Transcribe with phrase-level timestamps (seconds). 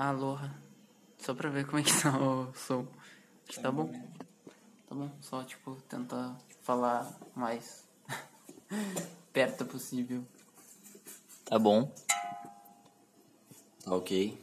[0.00, 0.50] Aloha.
[1.18, 2.86] Só pra ver como é que tá o som.
[3.46, 3.92] Acho que tá bom.
[4.88, 7.06] Tá bom, só tipo tentar falar
[7.36, 7.84] mais
[9.30, 10.24] perto possível.
[11.44, 11.92] Tá bom.
[13.84, 14.38] Tá ok.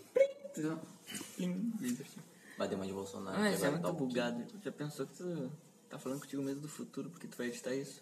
[2.58, 3.42] Vai uma de Bolsonaro.
[3.42, 4.08] Ah, isso é tá muito pouquinho.
[4.10, 4.46] bugado.
[4.64, 5.52] Já pensou que tu
[5.90, 8.00] tá falando contigo mesmo do futuro porque tu vai editar isso?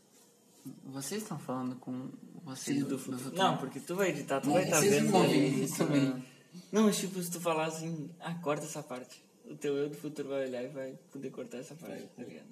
[0.84, 2.10] Vocês estão falando com
[2.44, 3.34] vocês Sim, do futuro.
[3.36, 5.12] Não, porque tu vai editar, tu Não, vai estar vocês vendo.
[5.12, 5.64] vão ver aí.
[5.64, 6.35] isso também.
[6.72, 9.24] Não, mas tipo, se tu falar assim, ah, corta essa parte.
[9.46, 12.48] O teu eu do futuro vai olhar e vai poder cortar essa parte, tá ligado?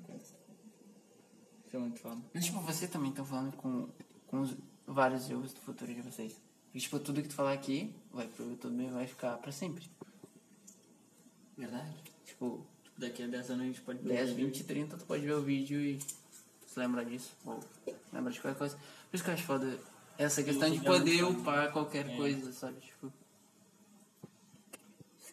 [1.65, 2.21] Isso é muito foda.
[2.33, 3.89] Mas tipo, vocês também estão falando com,
[4.27, 4.55] com os
[4.85, 6.35] vários jogos do futuro de vocês.
[6.73, 9.87] E, tipo, tudo que tu falar aqui vai pro YouTube e vai ficar pra sempre.
[11.57, 11.93] Verdade?
[12.25, 12.65] Tipo,
[12.97, 14.47] daqui a 10 anos a gente pode ver 10, o vídeo.
[14.47, 15.99] 20, 30, tu pode ver o vídeo e
[16.65, 17.31] se lembrar disso.
[17.45, 17.59] Ou
[18.11, 18.75] lembrar de qualquer coisa.
[18.75, 19.79] Por isso que eu acho foda
[20.17, 22.79] essa questão de poder upar qualquer coisa, sabe?
[22.81, 23.11] Tipo.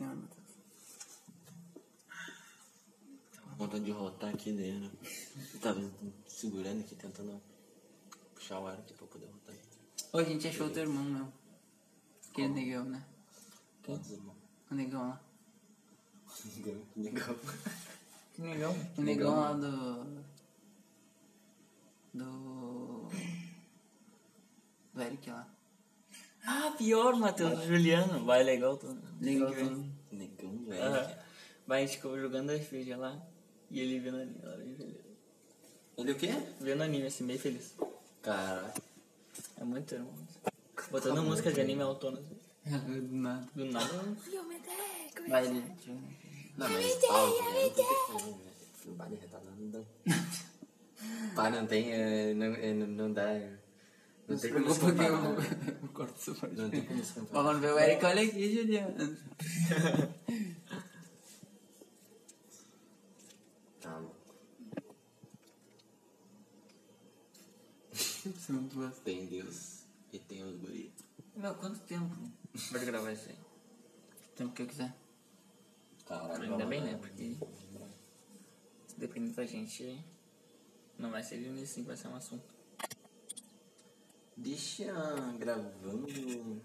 [0.00, 0.40] Senhor, meu Deus.
[3.58, 4.90] Vontade de rotar aqui dentro.
[5.60, 5.78] Tava
[6.26, 7.38] segurando aqui, tentando
[8.34, 9.54] puxar o ar aqui pra poder rotar.
[10.10, 11.30] Ô, a gente achou o teu irmão, meu.
[12.30, 13.04] Aquele negão, né?
[13.84, 14.38] Quantos irmãos?
[14.70, 15.20] O negão lá.
[16.96, 17.36] Negão.
[18.32, 18.74] Que negão.
[18.96, 20.24] O negão lá do.
[22.14, 23.10] Do.
[24.94, 25.46] Do Eric lá.
[26.46, 28.24] Ah, pior, Matheus, Juliano.
[28.24, 28.76] Vai, legal.
[28.76, 28.88] Tô...
[29.20, 29.50] Legal.
[30.10, 30.82] Negão, velho.
[30.82, 31.10] Aham.
[31.66, 33.20] Vai, a gente ficou jogando RPG lá.
[33.70, 34.96] E ele vendo anime, lá, bem feliz.
[35.98, 36.28] Ele o quê?
[36.60, 37.74] Vendo anime, assim, bem feliz.
[38.22, 38.72] Caralho.
[39.60, 40.12] É muito irmão.
[40.90, 42.26] Botando música de anime autônomo.
[42.64, 43.46] Do nada.
[43.54, 43.88] Do nada.
[45.28, 45.64] Vai ele.
[46.56, 47.50] Não, mas pausa, né?
[47.64, 47.86] Não tem
[49.10, 49.18] né?
[49.20, 49.80] Retardado, não dá.
[51.34, 53.30] Pá, não tem, é, não, é, não- não dá.
[53.30, 53.56] é,
[54.30, 55.08] Não tem como se comparar.
[55.08, 56.36] eu, corto.
[56.56, 58.94] Não tem como se Quando vê o Eric, olha aqui, Juliano.
[63.80, 64.34] Tá louco.
[67.92, 69.00] Você não gosta.
[69.00, 70.92] Tem Deus e tem os guri.
[71.34, 72.14] Meu, quanto tempo
[72.70, 73.38] pode gravar isso aí?
[74.36, 74.94] Tempo que eu quiser.
[76.06, 76.34] Caralho.
[76.34, 76.98] Ainda vamos bem, né?
[76.98, 77.36] Porque
[78.86, 80.04] se depender da gente,
[80.98, 82.49] não vai ser ele nesse sim, vai ser um assunto.
[84.40, 84.90] Deixa
[85.38, 86.62] gravando.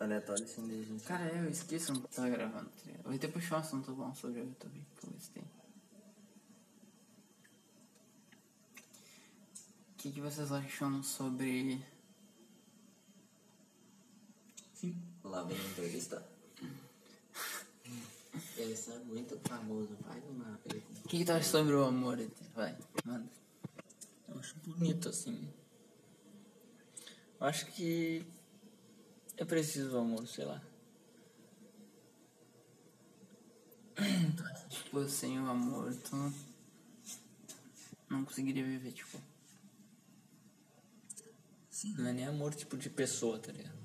[0.00, 1.04] Aleatório assim, daí gente.
[1.04, 2.70] Cara, eu esqueço onde tá gravando.
[2.70, 2.90] tá?
[2.90, 4.86] Eu vou ter puxar um assunto bom sobre o YouTube.
[5.02, 5.42] Ver se tem.
[5.42, 5.46] O
[9.98, 11.84] que, que vocês acham sobre.
[15.24, 16.26] Lá vem a entrevista.
[18.56, 21.00] Esse é muito famoso, vai uma pergunta.
[21.04, 22.16] O que, que tu acha sobre o amor?
[22.54, 22.74] Vai,
[23.04, 23.28] manda.
[24.38, 25.52] Eu acho bonito, assim.
[27.40, 28.24] Eu acho que
[29.36, 30.62] é preciso o amor, sei lá.
[34.70, 36.32] Tipo, sem o amor, tu
[38.08, 39.18] não conseguiria viver, tipo.
[41.96, 43.78] Não é nem amor tipo de pessoa, tá ligado?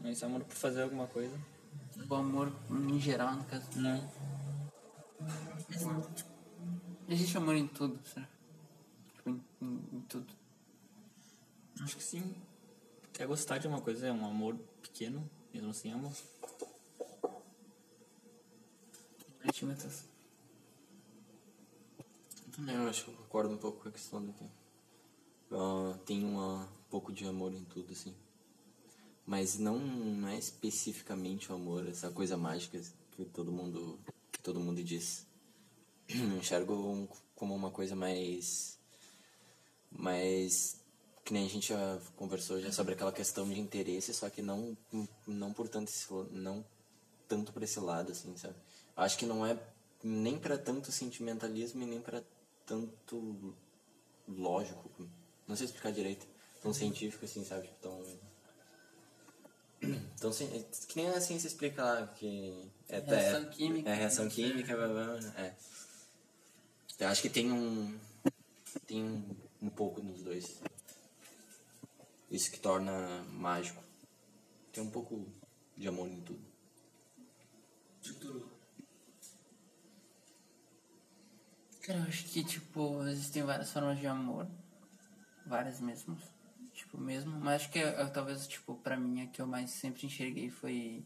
[0.00, 1.36] Mas é amor por fazer alguma coisa.
[2.08, 3.66] O amor em geral, no caso.
[3.76, 4.10] Não.
[7.08, 8.31] Existe amor em tudo, será?
[9.24, 10.32] Tipo, em, em- em tudo.
[11.80, 12.34] Acho que sim.
[13.12, 16.12] Quer gostar de uma coisa, é um amor pequeno, mesmo assim é amor.
[19.44, 20.04] Sentimentos.
[22.52, 24.44] Também eu acho que eu concordo um pouco com a questão do que.
[25.52, 28.14] ah, tem uma, um pouco de amor em tudo, assim.
[29.26, 32.80] Mas não, não é especificamente o amor, essa coisa mágica
[33.12, 33.98] que todo mundo,
[34.30, 35.26] que todo mundo diz.
[36.08, 38.78] Eu enxergo um- como uma coisa mais.
[39.96, 40.80] Mais.
[41.24, 44.76] que nem a gente já conversou já sobre aquela questão de interesse, só que não,
[45.26, 46.64] não por tanto esse, não
[47.28, 48.54] tanto pra esse lado, assim, sabe?
[48.96, 49.56] Acho que não é
[50.02, 52.22] nem pra tanto sentimentalismo e nem pra
[52.66, 53.54] tanto
[54.28, 54.90] lógico.
[55.46, 56.26] Não sei explicar direito.
[56.60, 57.68] Tão científico assim, sabe?
[57.68, 58.04] Tipo, tão.
[60.20, 62.68] Tão ci- é que nem a ciência explica lá, que.
[62.88, 63.90] É, Reação é, química.
[63.90, 65.54] É reação química, blá, blá, blá, é.
[67.00, 67.98] Eu acho que tem um.
[68.86, 69.24] Tem um,
[69.62, 70.60] um pouco nos dois.
[72.30, 73.82] Isso que torna mágico.
[74.72, 75.26] Tem um pouco
[75.76, 76.52] de amor em tudo.
[81.82, 84.48] Cara, eu acho que, tipo, existem várias formas de amor.
[85.44, 86.16] Várias mesmo.
[86.72, 87.38] Tipo, mesmo.
[87.40, 91.04] Mas acho que eu, talvez, tipo, pra mim, a que eu mais sempre enxerguei foi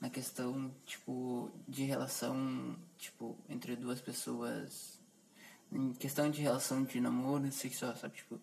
[0.00, 4.97] na questão, tipo, de relação, tipo, entre duas pessoas.
[5.70, 8.16] Em questão de relação de namoro sexual, sabe?
[8.16, 8.40] Tipo,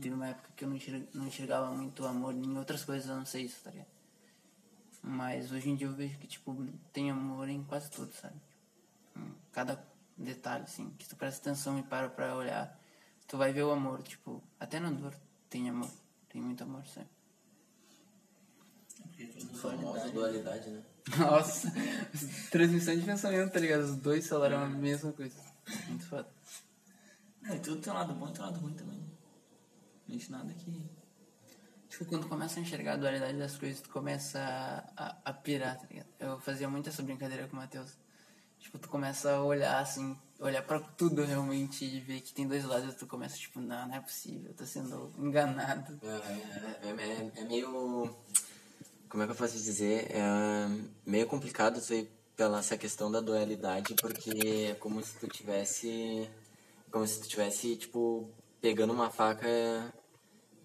[0.00, 0.78] teve uma época que eu não
[1.14, 3.88] não enxergava muito amor em outras coisas, a não ser isso, tá ligado?
[5.02, 6.54] Mas hoje em dia eu vejo que, tipo,
[6.92, 8.36] tem amor em quase tudo, sabe?
[9.16, 9.82] Em cada
[10.16, 12.78] detalhe, assim, que tu presta atenção e para pra olhar,
[13.26, 15.14] tu vai ver o amor, tipo, até na dor
[15.48, 15.90] tem amor,
[16.28, 17.08] tem muito amor, sabe?
[19.54, 20.82] Famosa dualidade, né?
[21.18, 21.72] Nossa,
[22.50, 23.82] transmissão de pensamento, tá ligado?
[23.82, 25.34] Os dois falaram a mesma coisa.
[25.88, 26.28] Muito foda.
[27.42, 28.98] Não, e tudo tem um lado bom e tem um lado ruim também.
[28.98, 30.82] Não existe nada que.
[31.88, 34.38] Tipo, quando começa a enxergar a dualidade das coisas, tu começa
[34.96, 36.06] a, a, a pirar, tá ligado?
[36.20, 37.96] Eu fazia muito essa brincadeira com o Matheus.
[38.60, 42.64] Tipo, tu começa a olhar assim, olhar pra tudo realmente e ver que tem dois
[42.64, 45.98] lados, tu começa, tipo, não, não é possível, tô sendo enganado.
[46.02, 48.14] É, é, é- é meio.
[49.08, 50.08] Como é que eu posso dizer?
[50.12, 50.22] É
[51.06, 52.08] meio complicado isso aí
[52.40, 56.26] pela essa questão da dualidade, porque é como se tu tivesse.
[56.90, 58.30] Como se tu tivesse, tipo,
[58.62, 59.46] pegando uma faca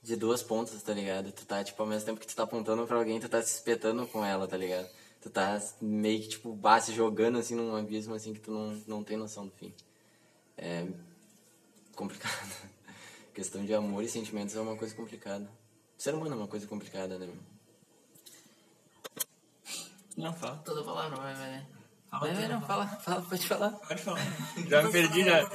[0.02, 1.34] de duas pontas, tá ligado?
[1.34, 3.56] Tu tá, tipo, ao mesmo tempo que tu tá apontando pra alguém, tu tá se
[3.56, 4.88] espetando com ela, tá ligado?
[5.22, 8.82] Tu tá meio que, tipo, bah, se jogando assim num abismo assim que tu não,
[8.88, 9.74] não tem noção do fim.
[10.58, 10.88] É
[11.94, 12.70] complicado.
[13.36, 15.46] questão de amor e sentimentos é uma coisa complicada.
[15.98, 17.26] Ser humano é uma coisa complicada, né?
[17.26, 17.55] meu?
[20.16, 20.58] Não, fala.
[20.58, 21.68] Toda palavra vai, vai.
[22.10, 23.72] Fala, Vai, vai, não, fala, fala, pode falar.
[23.72, 24.22] Pode falar.
[24.70, 25.50] Já me perdi, já.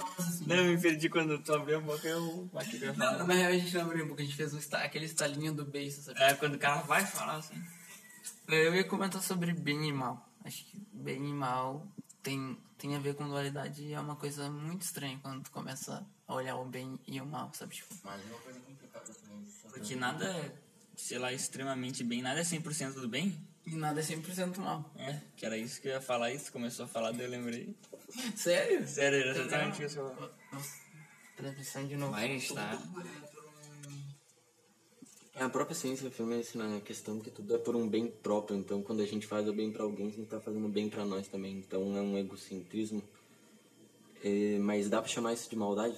[0.47, 3.25] Não, eu me perdi quando tu abriu a boca, eu bati pra falar.
[3.25, 5.65] Na real, a gente não abriu um pouco, a gente fez um aquele estalinho do
[5.65, 6.21] beijo, sabe?
[6.23, 7.55] É, quando o cara vai falar assim.
[8.49, 10.29] Eu ia comentar sobre bem e mal.
[10.45, 11.87] Acho que bem e mal
[12.23, 16.07] tem, tem a ver com dualidade e é uma coisa muito estranha quando tu começa
[16.27, 17.75] a olhar o bem e o mal, sabe?
[17.75, 19.47] Tipo, Mas é uma coisa complicada também.
[19.71, 20.53] Porque nada é,
[20.97, 22.23] sei lá, extremamente bem.
[22.23, 23.39] Nada é 100% do bem.
[23.67, 24.91] E nada é 100% mal.
[24.97, 26.33] É, que era isso que eu ia falar.
[26.33, 27.75] Isso começou a falar, daí eu lembrei.
[28.37, 28.87] Sério?
[28.87, 30.31] Sério, era exatamente isso que eu ia falar.
[30.53, 30.77] Nossa,
[31.37, 32.13] transmissão de novo.
[32.13, 32.83] Vai estar.
[35.35, 38.59] É, a própria ciência afirma isso na questão que tudo é por um bem próprio.
[38.59, 41.05] Então, quando a gente faz o bem pra alguém, a gente tá fazendo bem pra
[41.05, 41.57] nós também.
[41.57, 43.03] Então, é um egocentrismo.
[44.23, 45.97] É, mas dá pra chamar isso de maldade?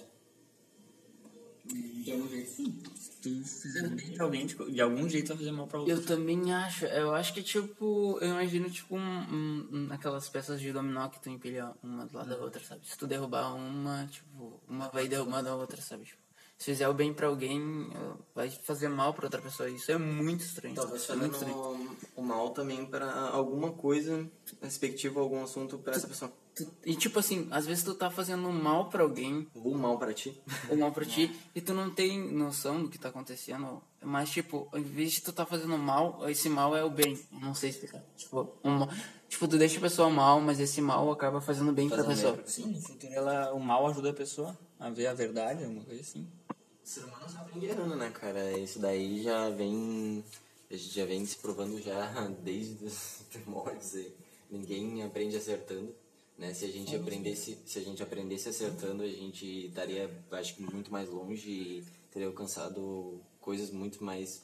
[1.73, 2.83] De algum jeito, sim.
[2.95, 5.95] Se tu fizer bem pra alguém, de, de algum jeito vai fazer mal pra outro.
[5.95, 10.61] Eu também acho, eu acho que tipo, eu imagino tipo um, um, um- aquelas peças
[10.61, 12.87] de dominó que tu empilha uma do lado da outra, sabe?
[12.87, 16.05] Se tu derrubar uma, tipo, uma vai derrubando a outra, sabe?
[16.05, 16.21] Tipo,
[16.59, 17.89] se fizer o bem pra alguém,
[18.35, 19.69] vai fazer mal pra outra pessoa.
[19.71, 20.75] Isso é muito estranho.
[20.75, 21.97] Talvez é muito fazendo estranho.
[22.17, 24.29] o mal também pra alguma coisa
[24.61, 26.33] respectiva a algum assunto pra essa pessoa.
[26.55, 30.13] Tu- E tipo assim, às vezes tu tá fazendo mal pra alguém, Ou mal pra
[30.13, 30.39] ti.
[30.69, 33.83] ou mal pra ti, e tu não tem noção do que tá acontecendo.
[34.03, 37.19] Mas, tipo, em vez de tu tá fazendo mal, esse mal é o bem.
[37.33, 38.03] Eu não sei explicar.
[38.17, 38.87] Tipo, um,
[39.29, 42.33] tipo tu deixa a pessoa mal, mas esse mal acaba fazendo bem pra Fazendo pessoa.
[42.37, 42.47] bem.
[42.47, 46.01] Sim, no futuro ela, o mal ajuda a pessoa a ver a verdade, alguma coisa
[46.03, 46.27] assim.
[46.51, 48.59] O ser humano só aprende errando, né, cara?
[48.59, 50.23] Isso daí já vem.
[50.71, 54.13] A gente já vem se provando já desde os primórdios aí.
[54.51, 55.95] Ninguém aprende acertando.
[56.43, 56.53] Né?
[56.55, 60.91] Se a gente aprendesse, se a gente aprendesse acertando, a gente estaria, acho que muito
[60.91, 64.43] mais longe e teria alcançado coisas muito mais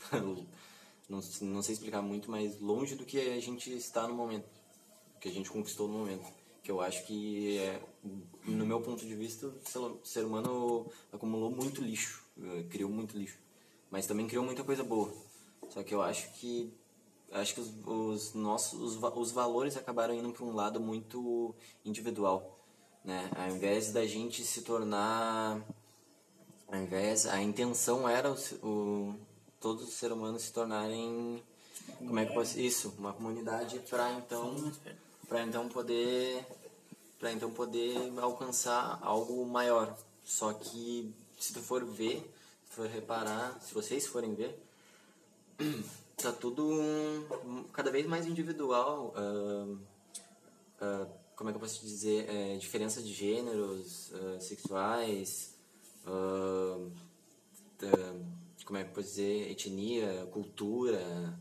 [1.08, 4.48] não, não sei explicar muito mais longe do que a gente está no momento,
[5.20, 6.26] que a gente conquistou no momento.
[6.60, 7.80] Que eu acho que, é,
[8.44, 13.36] no meu ponto de vista, o ser- humano acumulou muito lixo, eh, criou muito lixo,
[13.90, 15.12] mas também criou muita coisa boa.
[15.70, 16.72] Só que eu acho que
[17.32, 22.58] acho que os, os nossos os, os valores acabaram indo para um lado muito individual,
[23.04, 23.30] né?
[23.36, 25.60] Ao invés da gente se tornar
[26.72, 28.36] ao invés, a intenção era o,
[28.66, 29.14] o,
[29.60, 31.42] todos os seres humanos se tornarem,
[31.98, 34.72] como é que posso, isso, uma comunidade para então,
[35.28, 36.42] para então poder,
[37.20, 39.94] para então poder alcançar algo maior.
[40.24, 42.20] Só que se tu for ver,
[42.70, 44.58] se for reparar, se vocês forem ver,
[46.16, 49.12] tá tudo um- cada vez mais individual.
[49.16, 49.76] ah,
[50.80, 52.28] ah, como é que eu posso dizer?
[52.28, 55.54] É, diferença de gêneros ah, sexuais,
[58.64, 59.50] como é que eu posso dizer?
[59.50, 61.38] Etnia, cultura.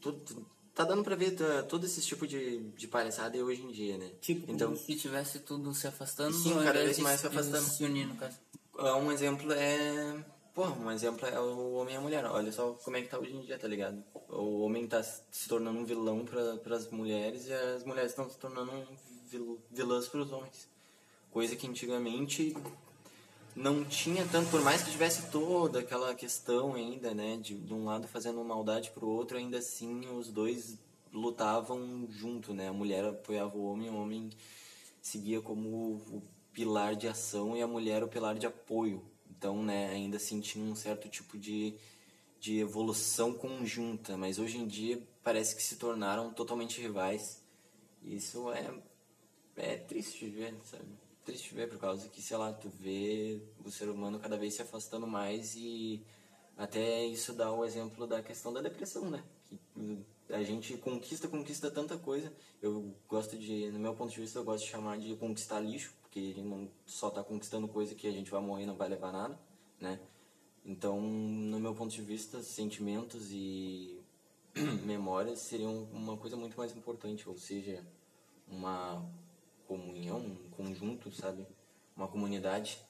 [0.00, 3.96] Tudo, tá dando pra ver tá, todo esse tipo de, de palhaçada hoje em dia,
[3.96, 4.10] né?
[4.20, 7.64] Tipo, então, se tivesse tudo se afastando, Sim, cada vez mais se afastando.
[7.66, 8.36] Se unir, no caso.
[8.78, 10.24] ah, um exemplo é.
[10.56, 12.24] Pô, um exemplo é o homem e a mulher.
[12.24, 14.02] Olha só como é que tá hoje em dia, tá ligado?
[14.30, 18.38] O homem tá se tornando um vilão para as mulheres e as mulheres estão se
[18.38, 18.86] tornando um
[19.28, 20.66] vil, vilãs para os homens.
[21.30, 22.56] Coisa que antigamente
[23.54, 27.84] não tinha tanto, por mais que tivesse toda aquela questão ainda, né, de, de um
[27.84, 30.78] lado fazendo maldade pro outro, ainda assim os dois
[31.12, 32.68] lutavam junto, né?
[32.68, 34.30] A mulher apoiava o homem, o homem
[35.02, 39.04] seguia como o pilar de ação e a mulher o pilar de apoio.
[39.54, 41.74] Né, ainda tinha um certo tipo de,
[42.40, 47.42] de evolução conjunta, mas hoje em dia parece que se tornaram totalmente rivais.
[48.02, 48.72] E isso é,
[49.56, 50.84] é triste de ver, sabe?
[51.24, 54.54] Triste de ver por causa que, sei lá, tu vê o ser humano cada vez
[54.54, 56.02] se afastando mais e
[56.56, 59.22] até isso dá o exemplo da questão da depressão, né?
[59.74, 62.32] Que a gente conquista, conquista tanta coisa.
[62.62, 65.92] Eu gosto de, no meu ponto de vista, eu gosto de chamar de conquistar lixo,
[66.16, 68.76] porque a gente não só está conquistando coisa que a gente vai morrer e não
[68.76, 69.38] vai levar nada,
[69.78, 70.00] né?
[70.64, 74.00] Então, no meu ponto de vista, sentimentos e
[74.84, 77.86] memórias seriam uma coisa muito mais importante, ou seja,
[78.48, 79.04] uma
[79.68, 81.46] comunhão, um conjunto, sabe?
[81.94, 82.80] Uma comunidade.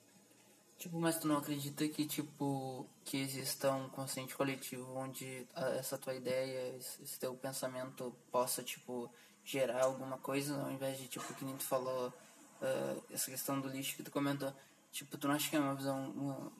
[0.78, 5.47] Tipo, mas tu não acredita que, tipo, que exista um consciente coletivo onde
[5.78, 9.11] essa tua ideia, esse teu pensamento possa, tipo,
[9.42, 12.12] gerar alguma coisa, ao invés de, tipo, que nem tu falou,
[12.60, 14.52] ah, essa questão do lixo que tu comentou,
[14.92, 16.52] tipo, tu não acha que é uma visão, uma,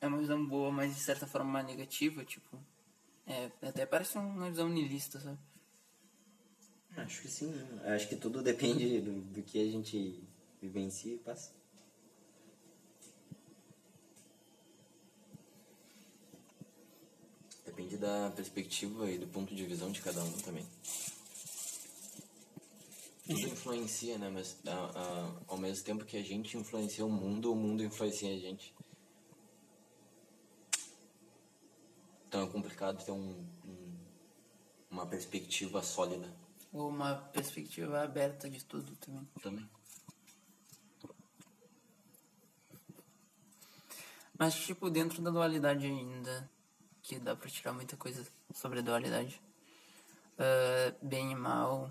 [0.00, 2.58] é uma visão boa, mas de certa forma uma negativa, tipo,
[3.26, 5.38] é, até parece uma visão niilista, sabe?
[6.96, 7.94] Acho que sim, né?
[7.94, 10.22] Acho que tudo depende do, do que a gente
[10.62, 11.50] vivencia e passa.
[17.66, 20.64] Depende da perspectiva e do ponto de visão de cada um também.
[23.26, 24.28] Tudo influencia, né?
[24.28, 28.34] Mas a- a- ao mesmo tempo que a gente influencia o mundo, o mundo influencia
[28.34, 28.74] a gente.
[32.28, 33.96] Então é complicado ter um, um-
[34.90, 36.28] uma perspectiva sólida
[36.72, 39.28] Ou uma perspectiva aberta de tudo também.
[39.42, 39.68] também.
[44.36, 46.50] Mas, tipo, dentro da dualidade ainda,
[47.02, 49.40] que dá pra tirar muita coisa sobre a dualidade.
[50.36, 51.90] ah, bem e mal,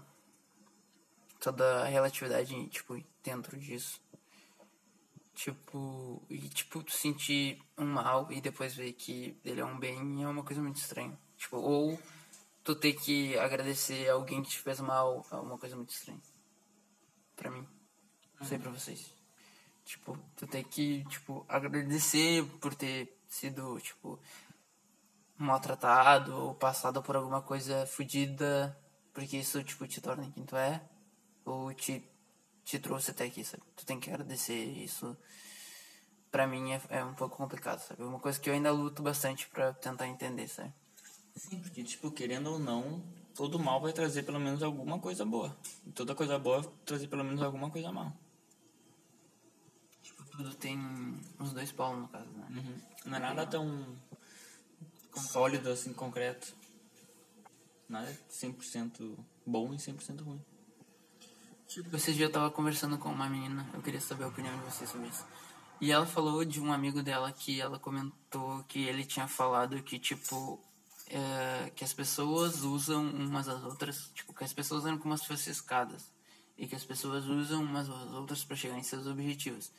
[1.44, 4.02] toda a relatividade, tipo, dentro disso.
[5.36, 10.24] Tipo, e, tipo, tu sentir um mal e depois ver que ele é um bem
[10.24, 11.20] é uma coisa muito estranha.
[11.36, 12.00] Tipo, ou
[12.64, 16.22] tu ter que agradecer alguém que te fez mal é uma coisa muito estranha.
[17.36, 17.68] Pra mim.
[18.40, 19.12] Não sei pra vocês.
[19.84, 24.18] Tipo, tu tem que, tipo, agradecer por ter sido, tipo,
[25.38, 28.78] maltratado ou passado por alguma coisa fodida,
[29.14, 30.82] porque isso, tipo, te torna quem tu é,
[31.46, 32.04] ou te,
[32.64, 33.64] te trouxe até aqui, sabe?
[33.76, 35.16] Tu tem que agradecer isso.
[36.32, 38.02] Pra mim é, é um pouco complicado, sabe?
[38.02, 40.74] É uma coisa que eu ainda luto bastante pra tentar entender, sabe?
[41.36, 43.04] Sim, porque, tipo, querendo ou não,
[43.36, 45.56] todo mal vai trazer pelo menos alguma coisa boa.
[45.86, 48.14] E toda coisa boa vai trazer pelo menos alguma coisa mal.
[50.02, 50.80] Tipo, tudo tem
[51.40, 52.48] os dois polos, no caso, né?
[52.50, 52.82] Uhum.
[53.06, 53.98] Não é nada tão
[55.16, 56.56] sólido assim, concreto.
[57.88, 60.42] Nada é 100% bom e 100% ruim.
[61.74, 64.64] Tipo, esse dia eu tava conversando com uma menina, eu queria saber a opinião de
[64.64, 65.26] vocês sobre isso.
[65.82, 69.98] E ela falou de um amigo dela que ela comentou que ele tinha falado que,
[69.98, 70.62] tipo,
[71.10, 75.26] é, que as pessoas usam umas às outras, tipo, que as pessoas eram como se
[75.26, 76.12] fossem escadas.
[76.60, 79.72] E que as pessoas usam umas às outras pra chegar em seus objetivos.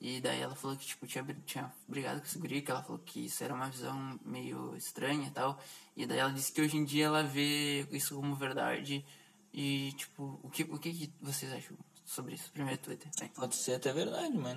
[0.00, 3.00] E daí ela falou que, tipo, tinha, tinha brigado com esse guri, que ela falou
[3.04, 5.60] que isso era uma visão meio estranha e tal.
[5.96, 9.04] E daí ela disse que hoje em dia ela vê isso como verdade.
[9.52, 12.50] E, tipo, o que, o que, que vocês acham sobre isso?
[12.52, 13.10] Primeiro Twitter.
[13.18, 13.28] Vai.
[13.30, 14.56] Pode ser até verdade, mas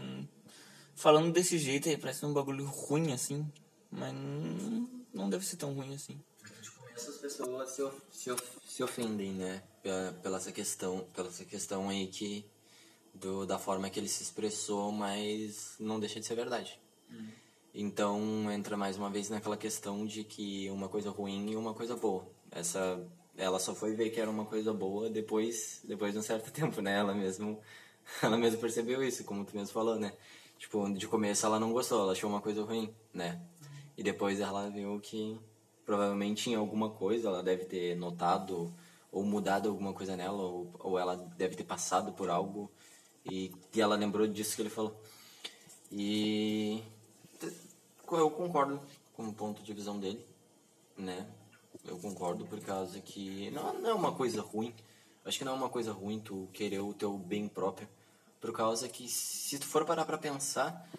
[0.95, 3.51] falando desse jeito aí, parece um bagulho ruim assim.
[3.91, 6.19] Mas não, não deve ser tão ruim assim.
[6.95, 9.63] Essas pessoas se, of- se, of- se ofendem, né?
[9.81, 12.45] Pela, pela essa questão, pela essa questão aí que
[13.13, 16.79] do, da forma que ele se expressou, mas não deixa de ser verdade.
[17.73, 21.95] Então entra mais uma vez naquela questão de que uma coisa ruim e uma coisa
[21.95, 22.27] boa.
[22.51, 23.03] Essa
[23.37, 26.81] ela só foi ver que era uma coisa boa depois depois de um certo tempo,
[26.81, 26.99] né?
[26.99, 27.59] Ela mesmo
[28.21, 30.13] ela mesmo percebeu isso, como tu mesmo falou, né?
[30.57, 33.41] Tipo, de começo ela não gostou, ela achou uma coisa ruim, né?
[33.97, 35.39] E depois ela viu que
[35.85, 38.73] provavelmente em alguma coisa ela deve ter notado
[39.11, 42.71] ou mudado alguma coisa nela, ou, ou ela deve ter passado por algo
[43.25, 44.99] e, e ela lembrou disso que ele falou.
[45.91, 46.83] E
[48.11, 48.79] eu concordo
[49.13, 50.25] com o ponto de visão dele,
[50.97, 51.27] né?
[51.85, 54.73] Eu concordo por causa que não, não é uma coisa ruim.
[55.25, 57.87] Acho que não é uma coisa ruim tu querer o teu bem próprio.
[58.39, 60.89] Por causa que se tu for parar pra pensar,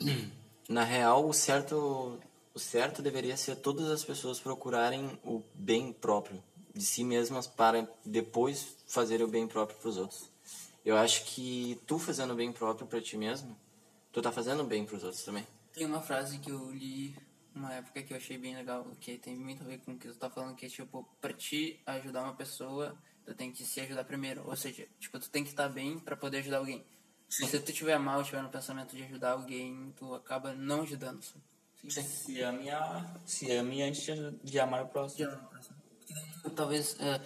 [0.68, 2.18] na real o certo
[2.52, 6.42] o certo deveria ser todas as pessoas procurarem o bem próprio
[6.74, 10.30] de si mesmas para depois fazer o bem próprio para os outros.
[10.84, 13.56] Eu acho que tu fazendo o bem próprio para ti mesmo,
[14.12, 15.46] tu tá fazendo bem para os outros também.
[15.72, 17.16] Tem uma frase que eu li
[17.54, 20.08] uma época que eu achei bem legal, que tem muito a ver com o que
[20.08, 23.80] tu tá falando, que é tipo, pra te ajudar uma pessoa, tu tem que se
[23.80, 24.42] ajudar primeiro.
[24.46, 26.84] Ou seja, tipo, tu tem que estar bem pra poder ajudar alguém.
[27.28, 31.22] Se tu tiver mal, tiver no pensamento de ajudar alguém, tu acaba não ajudando.
[31.22, 31.44] sabe?
[31.88, 34.04] Se ame, a, se ame antes
[34.42, 35.30] de, amar o próximo.
[36.56, 37.20] Talvez é,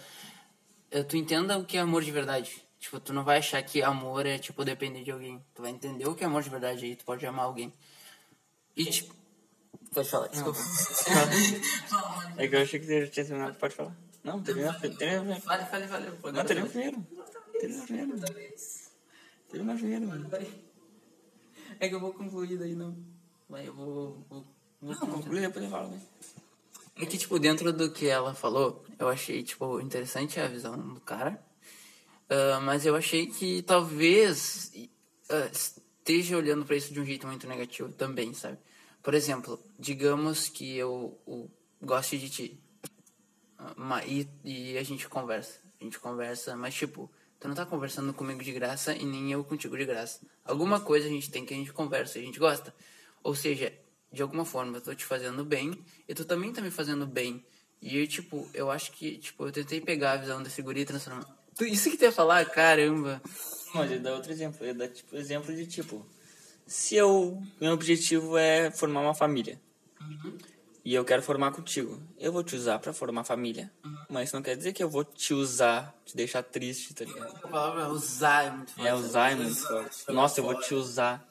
[0.91, 2.63] é, tu entenda o que é amor de verdade.
[2.79, 5.43] Tipo, tu não vai achar que amor é, tipo, depender de alguém.
[5.55, 6.95] Tu vai entender o que é amor de verdade aí.
[6.95, 7.73] Tu pode amar alguém.
[8.75, 9.24] E, tipo...
[9.95, 10.59] Pode falar, desculpa.
[12.37, 13.57] É que eu achei que você já tinha terminado.
[13.57, 13.95] Pode falar.
[14.21, 15.41] Não, termina primeiro.
[15.41, 16.11] Fale, fale, fale.
[16.33, 17.07] Não, termina primeiro.
[17.59, 18.19] Termina primeiro.
[19.49, 20.29] Termina primeiro, mano.
[21.79, 22.97] É que eu vou concluir daí, não.
[23.47, 24.25] Vai, eu vou...
[24.29, 24.45] vou,
[24.81, 26.01] vou Não, conclui, depois eu falo, né?
[26.97, 30.99] É que, tipo, dentro do que ela falou, eu achei, tipo, interessante a visão do
[30.99, 31.41] cara.
[32.29, 34.73] Ah, mas eu achei que talvez
[35.29, 38.57] ah, esteja olhando pra isso de um jeito muito negativo também, sabe?
[39.05, 41.47] Por exemplo, digamos que eu, eu
[42.09, 42.59] de ti.
[44.07, 45.59] E, e a gente conversa.
[45.79, 49.43] A gente conversa, mas, tipo, tu não tá conversando comigo de graça e nem eu
[49.43, 50.25] contigo de graça.
[50.43, 52.73] Alguma coisa a gente tem que a gente conversa a gente gosta.
[53.21, 53.71] Ou seja,
[54.11, 57.45] de alguma forma eu tô te fazendo bem e tu também tá me fazendo bem.
[57.79, 61.27] E tipo, eu acho que, tipo, eu tentei pegar a visão desse guri e transformar.
[61.61, 63.21] Isso que tu ia falar, caramba.
[63.71, 64.65] Mas ele dá outro exemplo.
[64.65, 66.03] Ele dá tipo, exemplo de tipo:
[66.65, 67.41] se eu.
[67.59, 69.59] Meu objetivo é formar uma família.
[70.83, 71.99] E eu quero formar contigo.
[72.19, 73.71] Eu vou te usar pra formar família.
[74.07, 77.35] Mas isso não quer dizer que eu vou te usar, te deixar triste, tá ligado?
[77.43, 78.87] A palavra usar é muito forte.
[78.87, 80.11] É usar é muito forte.
[80.11, 81.27] Nossa, eu vou te usar.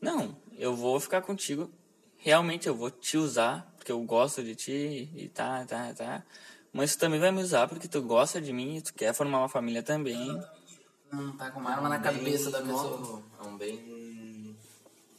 [0.00, 1.70] Não, eu vou ficar contigo.
[2.16, 6.24] Realmente eu vou te usar, porque eu gosto de ti e tá, tá, tá.
[6.72, 9.38] Mas tu também vai me usar porque tu gosta de mim e tu quer formar
[9.38, 10.36] uma família também.
[11.12, 13.22] Não tá com uma arma na cabeça da pessoa.
[13.38, 13.99] É um bem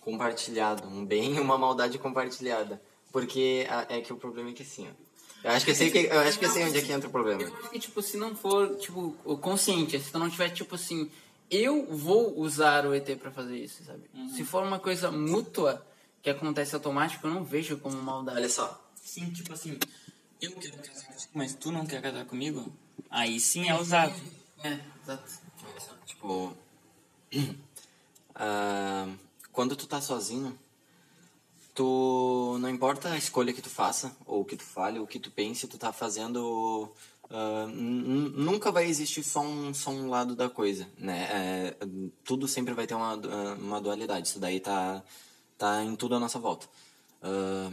[0.02, 0.88] compartilhado.
[0.88, 2.82] Um bem e uma maldade compartilhada.
[3.12, 4.92] Porque a- é que o problema é que assim, ó.
[5.44, 7.08] Eu acho que eu sei, que, eu acho que eu sei onde é que entra
[7.08, 7.42] o problema.
[7.74, 11.10] E, tipo, se não for, tipo, consciente, se tu não tiver, tipo assim,
[11.50, 14.04] eu vou usar o ET pra fazer isso, sabe?
[14.36, 15.84] Se for uma coisa mútua,
[16.22, 18.38] que acontece automático, eu não vejo como maldade.
[18.38, 18.80] Olha só.
[19.04, 19.80] Sim, tipo assim,
[20.40, 22.72] eu quero casar contigo, mas tu não quer casar comigo?
[23.10, 24.14] Aí sim é usado.
[24.64, 25.24] É, exato.
[25.68, 26.56] Olha só, Tipo,
[28.36, 29.08] ah,
[29.52, 30.58] quando tu tá sozinho,
[31.74, 35.32] tu não importa a escolha que tu faça ou que tu fale, o que tu
[35.32, 36.90] pense, tu tá fazendo
[37.68, 41.28] n- nunca vai existir só um, só um lado da coisa, né?
[41.32, 41.78] É,
[42.24, 43.16] tudo sempre vai ter uma,
[43.56, 44.28] uma dualidade.
[44.28, 45.02] Isso daí tá
[45.58, 46.68] tá em tudo à nossa volta.
[47.22, 47.72] Ah,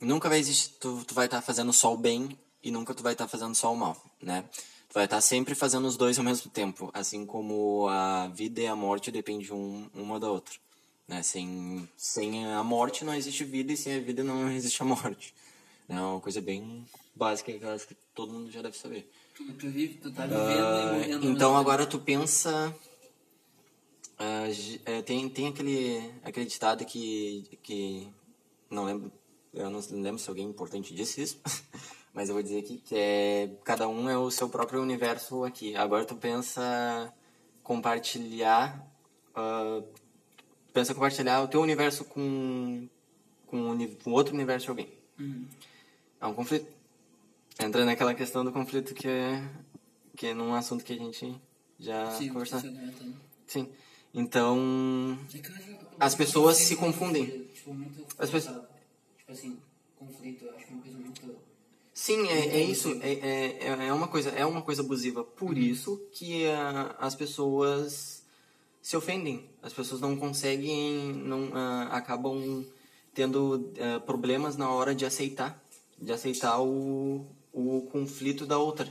[0.00, 3.12] nunca vai existir, tu, tu vai estar fazendo só o bem e nunca tu vai
[3.12, 4.44] estar fazendo só o mal, né?
[4.88, 8.66] Tu vai estar sempre fazendo os dois ao mesmo tempo, assim como a vida e
[8.66, 10.54] a morte dependem um, uma da outra,
[11.10, 11.22] né?
[11.24, 15.34] Sem, sem a morte não existe vida e sem a vida não existe a morte.
[15.88, 15.96] né?
[15.96, 19.10] É uma coisa bem básica que eu acho que todo mundo já deve saber.
[19.34, 21.26] Tu vive, tu tá vivendo e morrendo.
[21.26, 22.74] ao Então agora tu pensa.
[24.18, 24.44] ah,
[24.84, 28.08] é, tem, tem aquele, aquele ditado que, que.
[28.70, 29.10] Não lembro.
[29.52, 31.40] Eu não lembro se alguém importante disse isso.
[32.14, 33.50] Mas eu vou dizer aqui que é.
[33.64, 35.74] Cada um é o seu próprio universo aqui.
[35.74, 37.12] Agora tu pensa
[37.64, 38.86] compartilhar.
[39.34, 39.82] ah,
[40.72, 42.88] pensa compartilhar o teu universo com.
[43.46, 44.88] com, o uni- com outro universo de alguém.
[46.20, 46.66] É um conflito.
[47.58, 49.42] Entra naquela questão do conflito que é,
[50.16, 51.34] que é num assunto que a gente
[51.78, 52.60] já Sim, conversou.
[52.60, 53.14] sim,
[53.46, 53.68] sim.
[54.14, 57.44] Então, É que acho que- as pessoas se confundem.
[57.54, 58.56] Tipo, muito As pessoas-.
[59.18, 59.58] Tipo assim,
[59.96, 61.36] conflito, eu acho uma coisa muito...
[61.92, 62.98] Sim, é, é isso.
[63.02, 65.22] É, é, é uma coisa, é uma coisa abusiva.
[65.22, 68.19] Por isso que ah, as pessoas
[68.82, 69.48] se ofendem.
[69.62, 72.64] As pessoas não conseguem, não ah, acabam
[73.14, 75.62] tendo ah, problemas na hora de aceitar,
[76.00, 78.88] de aceitar o, o conflito da outra.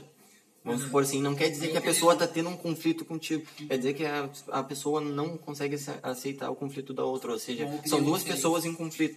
[0.62, 3.78] Vamos supor assim, não quer dizer que a pessoa está tendo um conflito contigo, quer
[3.78, 7.66] dizer que a, a pessoa não consegue ace- aceitar o conflito da outra, ou seja,
[7.86, 9.16] são duas pessoas em conflito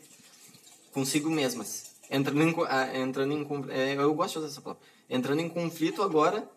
[0.94, 1.92] consigo mesmas.
[2.10, 4.82] Entrando em, ah, entrando em é, eu gosto de usar essa palavra.
[5.10, 6.50] Entrando em conflito agora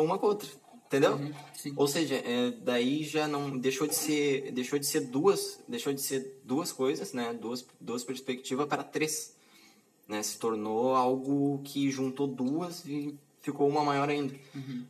[0.00, 0.48] uma com a outra,
[0.86, 1.18] entendeu?
[1.54, 1.72] sim.
[1.76, 6.00] Ou seja, é, daí já não deixou de ser deixou de ser duas deixou de
[6.00, 7.32] ser duas coisas, né?
[7.32, 9.34] Duas duas perspectivas para três,
[10.08, 10.22] né?
[10.22, 14.34] Se tornou algo que juntou duas e ficou uma maior ainda.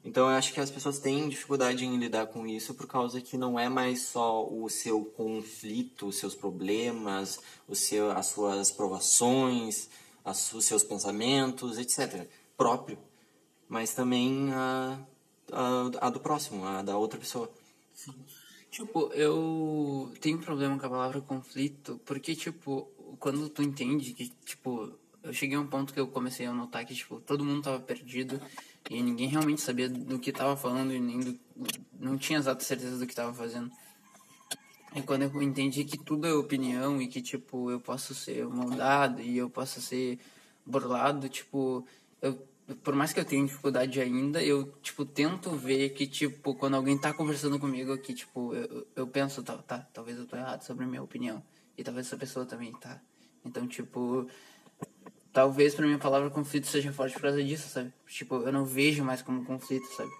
[0.05, 3.37] Então eu acho que as pessoas têm dificuldade em lidar com isso por causa que
[3.37, 9.89] não é mais só o seu conflito, os seus problemas, o seu, as suas provações,
[10.25, 12.29] as, os seus pensamentos, etc.
[12.57, 12.97] próprio,
[13.69, 15.01] mas também a,
[15.53, 17.51] a, a do próximo, a da outra pessoa.
[18.71, 22.89] Tipo, eu tenho problema com a palavra conflito, porque, tipo,
[23.21, 26.85] quando tu entende que, tipo, eu cheguei a um ponto que eu comecei a notar
[26.85, 28.41] que, tipo, todo mundo tava perdido
[28.91, 31.39] e ninguém realmente sabia do que tava falando e nem do,
[31.99, 33.71] não tinha exata certeza do que tava fazendo.
[34.95, 39.23] É quando eu entendi que tudo é opinião e que, tipo, eu posso ser moldado
[39.23, 40.19] e eu posso ser
[40.65, 41.87] burlado, tipo,
[42.21, 42.47] eu,
[42.83, 46.97] por mais que eu tenha dificuldade ainda, eu, tipo, tento ver que, tipo, quando alguém
[46.97, 50.85] tá conversando comigo, que, tipo, eu, eu penso, tá, tá, talvez eu tô errado sobre
[50.85, 51.43] a minha opinião.
[51.77, 53.01] E talvez essa pessoa também tá.
[53.45, 54.27] Então, tipo,
[55.33, 57.93] talvez pra mim a palavra conflito seja forte por causa disso, sabe?
[58.07, 60.11] Tipo, eu não vejo mais como conflito, sabe?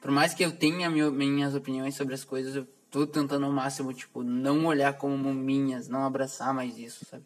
[0.00, 3.52] Por mais que eu tenha minha, minhas opiniões sobre as coisas, eu tô tentando ao
[3.52, 7.24] máximo, tipo, não olhar como minhas, não abraçar mais isso, sabe?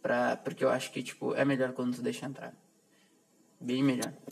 [0.00, 2.54] Pra, porque eu acho que, tipo, é melhor quando tu deixa entrar.
[3.60, 4.12] Bem melhor.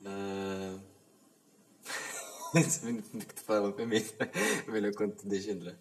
[0.00, 0.80] Uh...
[2.54, 4.06] Esse que tu falou foi meio...
[4.68, 5.76] melhor quando tu deixa entrar.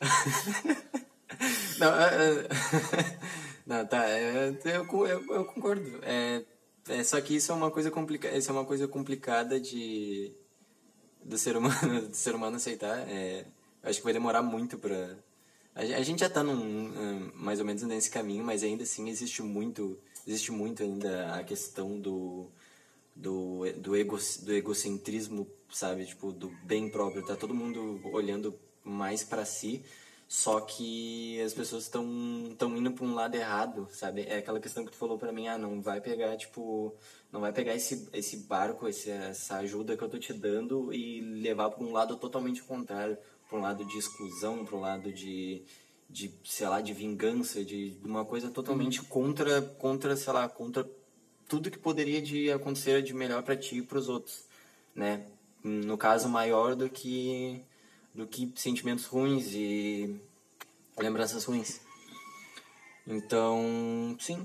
[1.78, 2.48] não, uh,
[3.66, 6.00] não, tá, eu, eu, eu concordo.
[6.02, 6.44] É,
[6.88, 10.34] é, só que isso é uma coisa complicada, isso é uma coisa complicada de
[11.22, 12.98] do ser humano, do ser humano aceitar.
[13.08, 13.46] É,
[13.82, 15.18] acho que vai demorar muito para
[15.78, 19.98] a, gente já está num mais ou menos nesse caminho, mas ainda assim existe muito,
[20.26, 22.50] existe muito ainda a questão do
[23.14, 27.24] do do, ego, do egocentrismo, sabe, tipo do bem próprio.
[27.24, 29.84] Tá todo mundo olhando mais para si
[30.28, 32.04] só que as pessoas estão
[32.50, 34.22] estão indo para um lado errado, sabe?
[34.28, 36.94] É aquela questão que tu falou para mim, ah, não vai pegar, tipo,
[37.32, 41.22] não vai pegar esse esse barco, esse, essa ajuda que eu tô te dando e
[41.22, 43.16] levar para um lado totalmente contrário,
[43.48, 45.64] para um lado de exclusão, para um lado de
[46.10, 50.86] de, sei lá, de vingança, de uma coisa totalmente contra contra, sei lá, contra
[51.48, 54.44] tudo que poderia de acontecer de melhor para ti e para os outros,
[54.94, 55.26] né?
[55.64, 57.62] No caso maior do que
[58.18, 60.20] do que sentimentos ruins e
[60.98, 61.80] lembranças ruins.
[63.06, 64.44] Então, sim,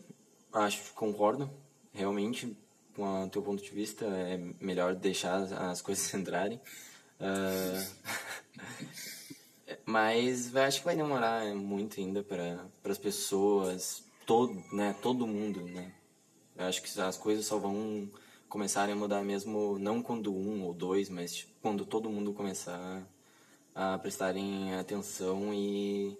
[0.54, 1.50] acho, concordo,
[1.92, 2.56] realmente,
[2.96, 6.62] com o teu ponto de vista, é melhor deixar as coisas entrarem.
[7.20, 8.14] Uh,
[9.88, 15.92] mas acho que vai demorar muito ainda para as pessoas, todo, né, todo mundo, né?
[16.56, 18.08] Eu acho que as coisas só vão
[18.48, 23.04] começarem a mudar mesmo, não quando um ou dois, mas quando todo mundo começar
[23.76, 26.18] a prestarem atenção e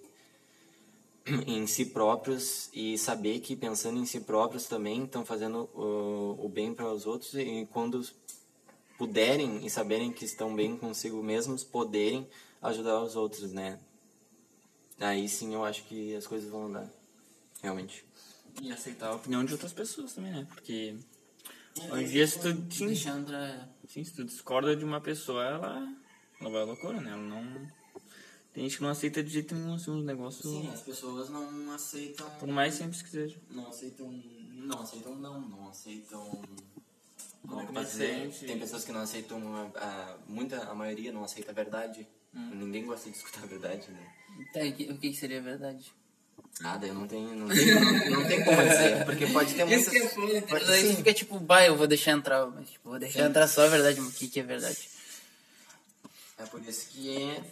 [1.48, 6.50] em si próprios e saber que pensando em si próprios também estão fazendo o, o
[6.50, 8.06] bem para os outros e quando
[8.98, 12.28] puderem e saberem que estão bem consigo mesmos poderem
[12.62, 13.80] ajudar os outros né?
[15.00, 16.90] Aí sim eu acho que as coisas vão andar
[17.62, 18.06] realmente.
[18.62, 20.48] E aceitar a opinião de outras pessoas também né?
[20.50, 20.96] Porque
[21.90, 22.96] hoje em dia se tu, sim,
[23.88, 26.03] sim, se tu discorda de uma pessoa ela
[26.44, 27.12] ela vai à loucura, né?
[27.12, 27.68] Ela não.
[28.54, 30.44] Tem gente que não aceita de jeito nenhum assim, uns negócios.
[30.44, 32.30] Sim, as pessoas não aceitam.
[32.40, 33.38] Por mais simples que seja.
[33.50, 34.12] Não aceitam.
[34.54, 35.42] Não aceitam, não.
[35.42, 36.42] Não aceitam.
[37.48, 38.32] Como é que posso dizer?
[38.46, 39.72] Tem pessoas que não aceitam.
[39.76, 42.08] A, a, muita, a maioria não aceita a verdade.
[42.34, 42.52] Hum.
[42.56, 44.14] Ninguém gosta de escutar a verdade, né?
[44.54, 45.92] Tá, o que seria a verdade?
[46.62, 47.36] Nada, eu não tenho.
[47.36, 49.06] Não tenho, não, não tem como dizer.
[49.06, 49.94] Porque pode ter muitas.
[49.94, 52.46] Isso que é Daí fica tipo, bah, eu vou deixar entrar.
[52.48, 53.26] Mas, tipo, vou deixar Sim.
[53.26, 54.00] entrar só a verdade.
[54.00, 54.93] O que, que é verdade?
[56.44, 57.44] É por isso que é.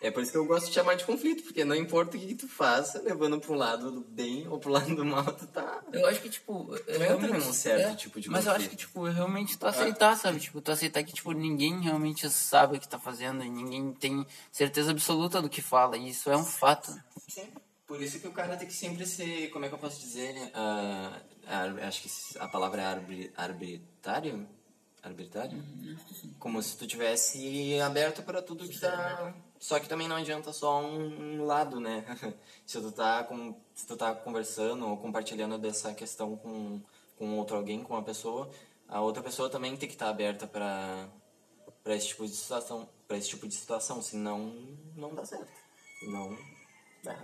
[0.00, 2.20] É, é por isso que eu gosto de chamar de conflito, porque não importa o
[2.20, 5.82] que, tu faça, levando um lado do bem ou pro lado do mal, tu tá.
[5.92, 6.76] Eu acho que, tipo.
[6.76, 10.16] Tu entra num certo é, tipo de Mas eu acho que, tipo, realmente tu aceitar,
[10.16, 10.40] sabe?
[10.40, 14.26] Tipo, tu aceitar que, tipo, ninguém realmente sabe o que tá fazendo e ninguém tem
[14.50, 15.96] certeza absoluta do que fala.
[15.96, 16.92] E isso é um fato.
[17.28, 17.48] Sim.
[17.86, 20.34] Por isso que o cara tem que sempre ser, como é que eu posso dizer,
[20.34, 24.48] uh, acho que a palavra é arbitrário
[25.02, 25.58] arbitrário?
[25.58, 25.96] Uhum.
[26.38, 29.34] Como se tu tivesse aberto para tudo que tá.
[29.58, 32.04] Só que também não adianta só um, lado, né?
[32.66, 36.80] se tu tá com, se tu tá conversando ou compartilhando dessa questão com
[37.16, 38.50] com outro alguém, com uma pessoa,
[38.88, 41.08] a outra pessoa também tem que estar tá aberta para
[41.84, 44.54] para esse tipo de situação, para esse tipo de situação, senão
[44.96, 45.50] não dá certo.
[46.08, 46.36] Não
[47.02, 47.16] dá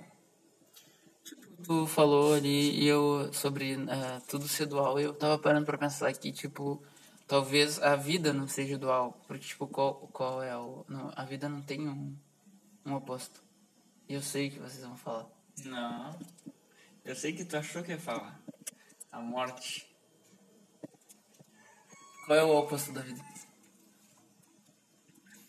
[1.24, 5.78] Tipo, tu falou ali e eu sobre uh, tudo ser dual, eu tava parando para
[5.78, 6.82] pensar aqui, tipo,
[7.28, 10.84] talvez a vida não seja dual, porque tipo, qual, qual é o.
[10.88, 12.16] Não, a vida não tem um,
[12.84, 13.44] um oposto.
[14.08, 15.28] E eu sei que vocês vão falar.
[15.64, 16.18] Não.
[17.04, 18.40] Eu sei que tu achou que ia falar.
[19.12, 19.86] A morte.
[22.26, 23.22] Qual é o oposto da vida?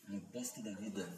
[0.09, 1.09] O oposto da vida.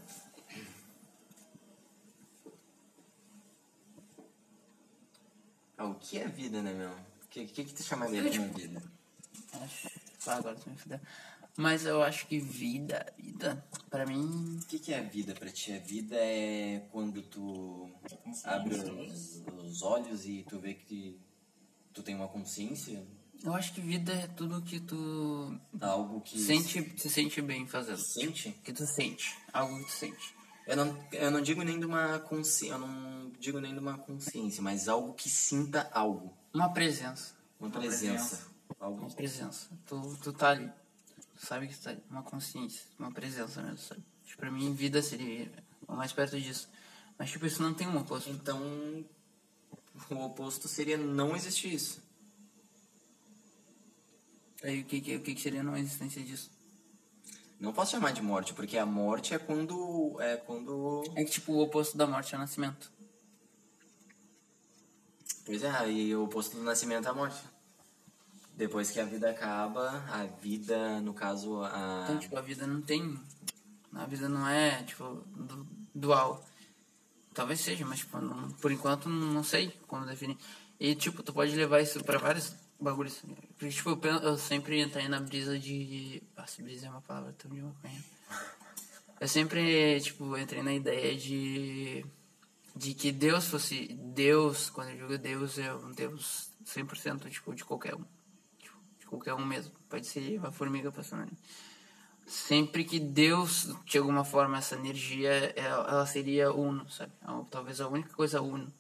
[5.78, 6.92] Ah, o que é vida, né, meu?
[6.92, 8.84] O que, que, que tu chamaria de vida?
[9.64, 10.01] Acho.
[10.28, 11.00] Ah, agora tu me fudeu.
[11.58, 14.60] Mas eu acho que vida, vida, pra mim.
[14.62, 15.74] O que, que é vida pra ti?
[15.74, 17.90] A vida é quando tu
[18.46, 21.20] abre os, os, olhos e tu vê que
[21.94, 23.06] tu tem uma consciência
[23.44, 27.98] Eu acho que vida é tudo que tu Algo que sente, se sente bem fazendo.
[27.98, 28.52] sente.
[28.64, 29.36] Que tu sente.
[29.52, 30.36] Algo que tu sente.
[30.66, 33.98] Eu não, eu não digo nem de uma consciência, eu não digo nem de uma
[33.98, 36.34] consciência, mas algo que sinta algo.
[36.54, 37.36] Uma presença.
[37.60, 38.36] Uma, presença.
[38.36, 38.52] Algo.
[38.82, 39.70] Uma presença.
[39.86, 40.72] Tu, tu tá ali.
[41.40, 42.04] Tu sabe que tu tá ali.
[42.10, 42.84] Uma consciência.
[42.98, 44.04] Uma presença mesmo, sabe?
[44.26, 45.52] Tipo, pra mim, vida seria
[45.88, 46.68] o mais perto disso.
[47.18, 48.30] Mas, tipo, isso não tem um oposto.
[48.32, 48.60] Então,
[50.10, 52.02] o oposto seria não existir isso.
[54.64, 56.50] Aí, o que, que, o que seria não existência disso?
[57.60, 61.54] Não posso chamar de morte, porque a morte é quando é quando É que, tipo,
[61.54, 62.92] o oposto da morte é o nascimento.
[65.46, 67.40] Pois é, e o oposto do nascimento é a morte.
[68.56, 72.02] Depois que a vida acaba, a vida, no caso, a.
[72.04, 73.20] Então, tipo, a vida não tem.
[73.94, 76.46] A vida não é, tipo, du- dual.
[77.34, 80.38] Talvez seja, mas, tipo, não- por enquanto não sei como definir.
[80.80, 83.22] E, tipo, tu pode levar isso pra vários bagulhos.
[83.58, 86.22] Porque, tipo, eu, eu sempre entrei na brisa de.
[86.38, 88.04] Nossa, brisa é uma palavra tão de maconha.
[89.20, 92.06] Eu sempre, tipo, entrei na ideia de.
[92.76, 93.88] De que Deus fosse.
[94.14, 98.04] Deus, quando eu digo Deus, é um Deus 100%, tipo, de qualquer um.
[99.12, 99.72] Qualquer um mesmo.
[99.88, 101.38] Pode ser uma formiga passando ali
[102.32, 107.12] sempre que Deus, de alguma forma, essa energia, ela, ela seria uno, sabe?
[107.28, 108.72] Ou Talvez a única coisa uno.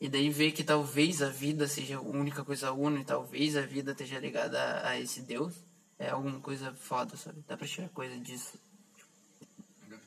[0.00, 3.60] E daí ver que talvez a vida seja a única coisa uno e talvez a
[3.60, 5.54] vida esteja ligada a, a esse Deus
[5.98, 7.44] é alguma coisa foda, sabe?
[7.46, 8.58] Dá pra tirar coisa disso.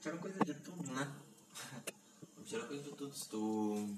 [0.02, 1.08] Tira coisa de tudo, né?
[2.46, 3.14] Tira coisa de tudo.
[3.14, 3.90] Se tu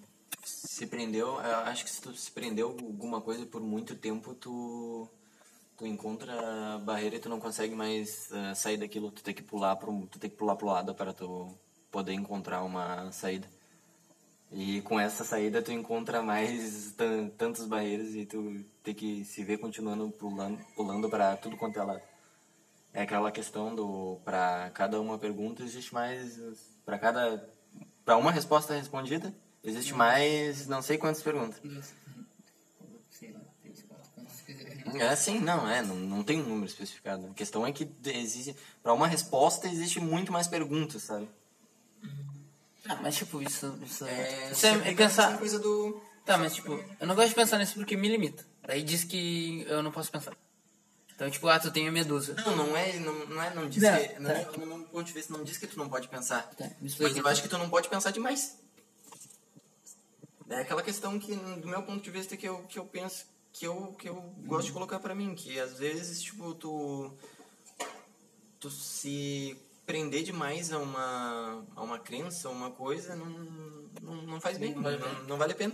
[0.46, 5.10] se prendeu, eu acho que se tu se prendeu alguma coisa por muito tempo, tu
[5.80, 9.78] tu encontra barreira e tu não consegue mais eh, sair daquilo, tu tem que pular
[9.78, 11.58] pro, tu tem que pular pro lado para tu
[11.90, 13.48] poder encontrar uma saída.
[14.52, 19.42] E com essa saída tu encontra mais tan- tantas barreiras e tu tem que se
[19.44, 22.02] ver continuando pulando, pulando para tudo quanto é lado.
[22.94, 26.38] É aquela questão do para cada uma pergunta existe mais
[26.86, 27.50] para cada
[28.04, 31.62] para uma resposta respondida existe mais não sei quantas perguntas.
[33.12, 34.79] Sei lá, três, quatro, quantos quiser.
[34.98, 37.28] É assim, não é, não, não tem um número especificado.
[37.28, 41.30] A questão é que existe para uma resposta existe muito mais perguntas, sabe?
[42.88, 45.38] Ah, mas tipo, isso, isso, É, isso é, é pensar.
[45.38, 48.46] coisa do Tá, mas tipo, eu não gosto de pensar nisso porque me limita.
[48.66, 50.34] Daí diz que eu não posso pensar.
[51.16, 52.36] Então, tipo, ah, tu tem a medusa.
[52.46, 54.52] Não, não é, não, não é, não diz Não, que, não, tá.
[54.58, 56.44] no meu ponto de vista, não diz que tu não pode pensar.
[56.52, 58.58] Tá, mas eu acho que tu não pode pensar demais.
[60.50, 63.66] É aquela questão que, do meu ponto de vista, que eu, que eu penso, que
[63.66, 67.12] eu, que eu gosto de colocar pra mim, que às vezes, tipo, tu,
[68.60, 73.30] tu se prender demais a uma, a uma crença, a uma coisa, não,
[74.02, 75.74] não, não faz bem, não, vale a não, vale a pena.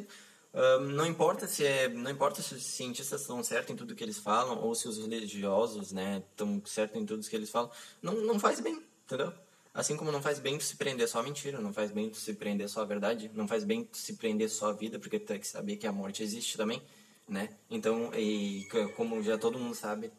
[0.93, 4.17] Não importa se é, não importa se os cientistas estão certos em tudo que eles
[4.17, 7.69] falam ou se os religiosos, né, estão certos em tudo que eles falam,
[8.01, 9.33] não, não faz bem, entendeu?
[9.73, 12.15] Assim como não faz bem tu se prender só a mentira, não faz bem tu
[12.15, 15.19] se prender só a verdade, não faz bem tu se prender só a vida, porque
[15.19, 16.81] tu tem que saber que a morte existe também,
[17.27, 17.49] né?
[17.69, 20.11] Então, e como já todo mundo sabe,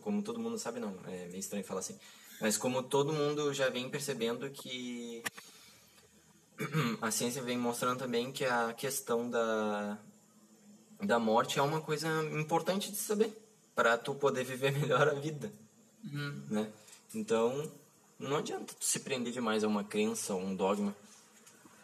[0.00, 1.98] como todo mundo sabe não, é meio estranho falar assim,
[2.40, 5.22] mas como todo mundo já vem percebendo que
[7.00, 9.98] a ciência vem mostrando também que a questão da,
[11.02, 13.36] da morte é uma coisa importante de saber
[13.74, 15.52] para tu poder viver melhor a vida,
[16.50, 16.70] né?
[17.14, 17.70] Então,
[18.18, 20.94] não adianta tu se prender demais a uma crença, ou um dogma.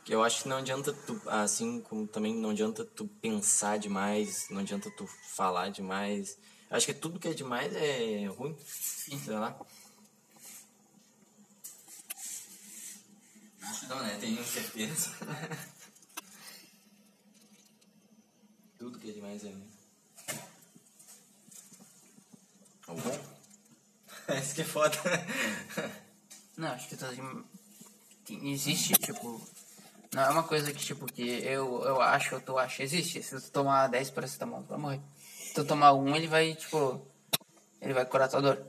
[0.04, 4.46] Que eu acho que não adianta tu, assim como também não adianta tu pensar demais,
[4.50, 6.38] não adianta tu falar demais.
[6.70, 9.58] Acho que tudo que é demais é ruim, sei lá.
[13.62, 14.16] Acho não, né?
[14.20, 15.10] Tenho certeza.
[18.78, 19.70] Tudo que é demais é ruim.
[22.88, 23.20] Ou bom.
[24.40, 24.96] Isso que é foda.
[26.56, 27.20] Não, acho que tá de...
[28.24, 29.40] tem- existe, tipo.
[30.12, 32.82] Não é uma coisa que, tipo, que eu, eu acho ou tu acha.
[32.82, 33.22] Existe.
[33.22, 35.00] Se tu tomar 10 paracetamol, tu vai morrer.
[35.16, 37.00] Se tu tomar um, ele vai, tipo.
[37.80, 38.66] Ele vai curar tua dor.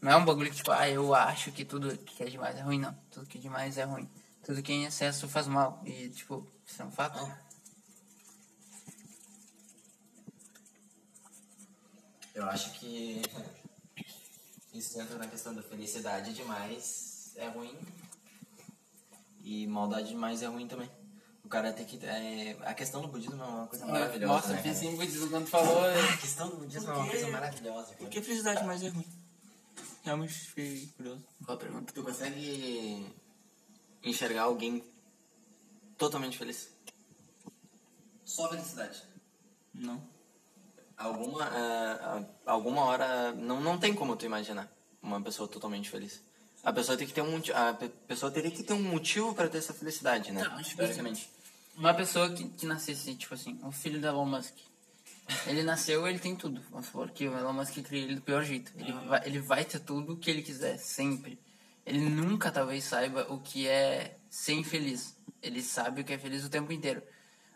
[0.00, 2.62] Não é um bagulho que, tipo, ah, eu acho que tudo que é demais é
[2.62, 2.96] ruim, não.
[3.10, 4.08] Tudo que é demais é ruim.
[4.44, 5.82] Tudo que é em excesso faz mal.
[5.84, 7.18] E, tipo, isso é um fato.
[12.34, 13.22] Eu acho que
[14.72, 17.74] isso entra na questão da felicidade demais é ruim
[19.46, 20.90] e maldade demais é ruim também.
[21.44, 22.04] O cara tem que.
[22.04, 24.32] É, a questão do budismo é uma coisa maravilhosa.
[24.34, 24.90] Nossa, né, eu fiz cara?
[24.90, 25.84] em budismo quando falou.
[25.86, 27.86] A questão do budismo é uma coisa maravilhosa.
[27.90, 28.10] Por Cara.
[28.10, 29.06] que felicidade mais é ruim?
[30.02, 31.24] Realmente fiquei curioso.
[31.38, 31.92] Boa pergunta.
[31.92, 33.06] Tu consegue
[34.02, 34.82] enxergar alguém
[35.96, 36.68] totalmente feliz?
[38.24, 39.04] Só felicidade.
[39.72, 40.02] Não.
[40.96, 44.68] Alguma, ah, ah, alguma hora não, não tem como tu imaginar
[45.00, 46.20] uma pessoa totalmente feliz.
[46.66, 49.48] A pessoa tem que ter um a pe- pessoa teria que ter um motivo para
[49.48, 50.42] ter essa felicidade, né?
[50.88, 51.30] Basicamente.
[51.76, 54.54] Uma pessoa que, que nascesse, tipo assim, o filho do Elon Musk.
[55.46, 56.60] Ele nasceu, ele tem tudo.
[56.70, 58.72] Vamos supor que o Elon Musk cria ele do pior jeito.
[58.76, 61.38] Ele vai, ele vai ter tudo o que ele quiser, sempre.
[61.84, 65.14] Ele nunca talvez saiba o que é ser infeliz.
[65.40, 67.00] Ele sabe o que é feliz o tempo inteiro.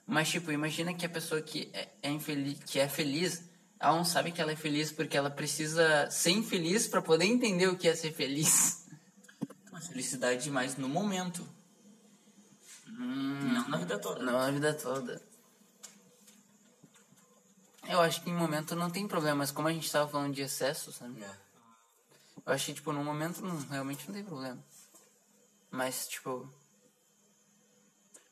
[0.06, 3.42] Mas, tipo, imagina que a pessoa que é, é infeliz, que é feliz,
[3.80, 7.66] ela não sabe que ela é feliz porque ela precisa ser infeliz para poder entender
[7.66, 8.79] o que é ser feliz.
[9.88, 11.46] Felicidade mais no momento.
[12.86, 14.22] Não na vida toda.
[14.22, 15.22] Não a vida toda.
[17.88, 20.42] Eu acho que em momento não tem problema, mas como a gente tava falando de
[20.42, 21.22] excesso, sabe?
[21.22, 21.36] É.
[22.46, 24.62] Eu acho que, tipo, no momento não, realmente não tem problema.
[25.70, 26.48] Mas, tipo.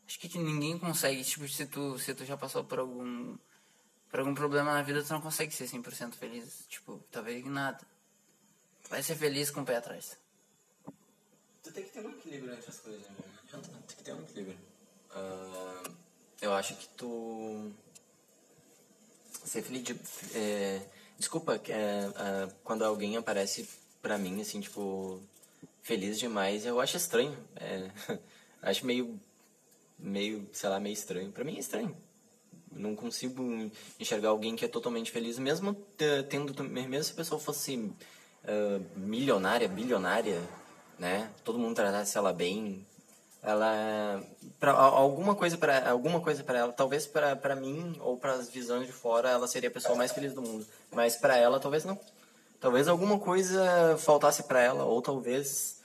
[0.06, 3.37] Acho que ninguém consegue, tipo, se tu, se tu já passou por algum.
[4.11, 6.64] Por algum problema na vida, tu não consegue ser 100% feliz.
[6.68, 7.84] Tipo, talvez nada.
[8.88, 10.16] Vai ser feliz com o pé atrás.
[11.68, 13.16] Tu tem que ter um equilíbrio entre as coisas, né?
[13.52, 14.57] Tem que ter um equilíbrio.
[15.11, 15.83] Ah,
[16.40, 17.70] eu acho que tu.
[19.44, 20.00] Ser feliz de.
[20.35, 20.81] é,
[21.18, 23.68] desculpa, é, ah, quando alguém aparece
[24.00, 25.20] pra mim, assim, tipo.
[25.83, 27.37] Feliz demais, eu acho estranho.
[27.57, 27.90] É,
[28.62, 29.20] acho meio.
[29.98, 31.31] Meio, sei lá, meio estranho.
[31.33, 31.94] Pra mim é estranho.
[32.72, 36.64] Não consigo enxergar alguém que é totalmente feliz, mesmo te- tendo.
[36.64, 37.92] Mesmo se a pessoa fosse
[38.44, 40.40] ah, milionária, bilionária,
[40.98, 41.30] né?
[41.44, 42.87] Todo mundo tratasse ela bem.
[43.42, 44.20] Ela
[44.58, 48.87] para alguma coisa para alguma coisa para ela, talvez para mim ou para as visões
[48.87, 51.98] de fora, ela seria a pessoa mais feliz do mundo, mas para ela talvez não.
[52.61, 55.78] Talvez alguma coisa faltasse para ela ou talvez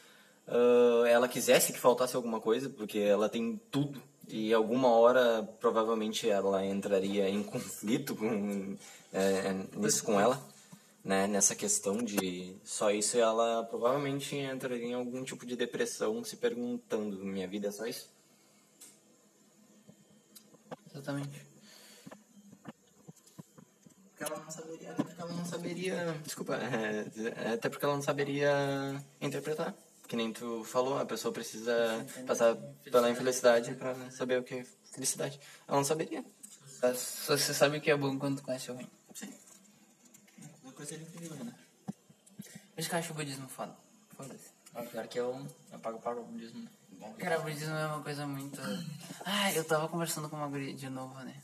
[0.47, 6.30] ah, ela quisesse que faltasse alguma coisa, porque ela tem tudo e alguma hora provavelmente
[6.30, 8.76] ela entraria em conflito com
[9.12, 10.41] é, nisso com ela
[11.04, 16.38] né, nessa questão de só isso ela provavelmente entraria em algum tipo de depressão se
[16.38, 18.10] perguntando minha vida é só isso?
[20.92, 21.46] Exatamente.
[24.12, 27.06] porque ela não saberia até porque ela não saberia desculpa é,
[27.50, 29.76] é, até porque ela não saberia interpretar.
[30.08, 34.66] Que nem tu falou a pessoa precisa passar pela infelicidade para saber o que é
[34.92, 35.39] felicidade.
[35.68, 36.24] Ela não saberia.
[36.94, 38.88] Só, você sabe o que é bom quando conhece o ruim.
[39.13, 39.43] sim
[40.74, 41.54] coisa incrível né
[41.88, 43.76] Por isso que eu acho o budismo foda.
[44.18, 44.52] Foda-se.
[44.76, 46.68] Ah, Pior que eu, eu pago para o budismo.
[47.20, 48.60] Cara, o budismo é uma coisa muito.
[49.26, 51.42] Ah, eu tava conversando com uma guria de novo, né?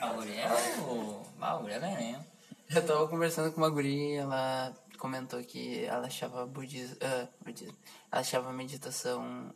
[0.00, 0.48] A mulher,
[0.88, 1.24] o...
[1.40, 2.26] Ah, a mulher é né?
[2.70, 6.96] Eu tava conversando com uma guria e ela comentou que ela achava budismo.
[7.02, 7.76] ah, budismo.
[8.10, 9.54] Ela achava meditação,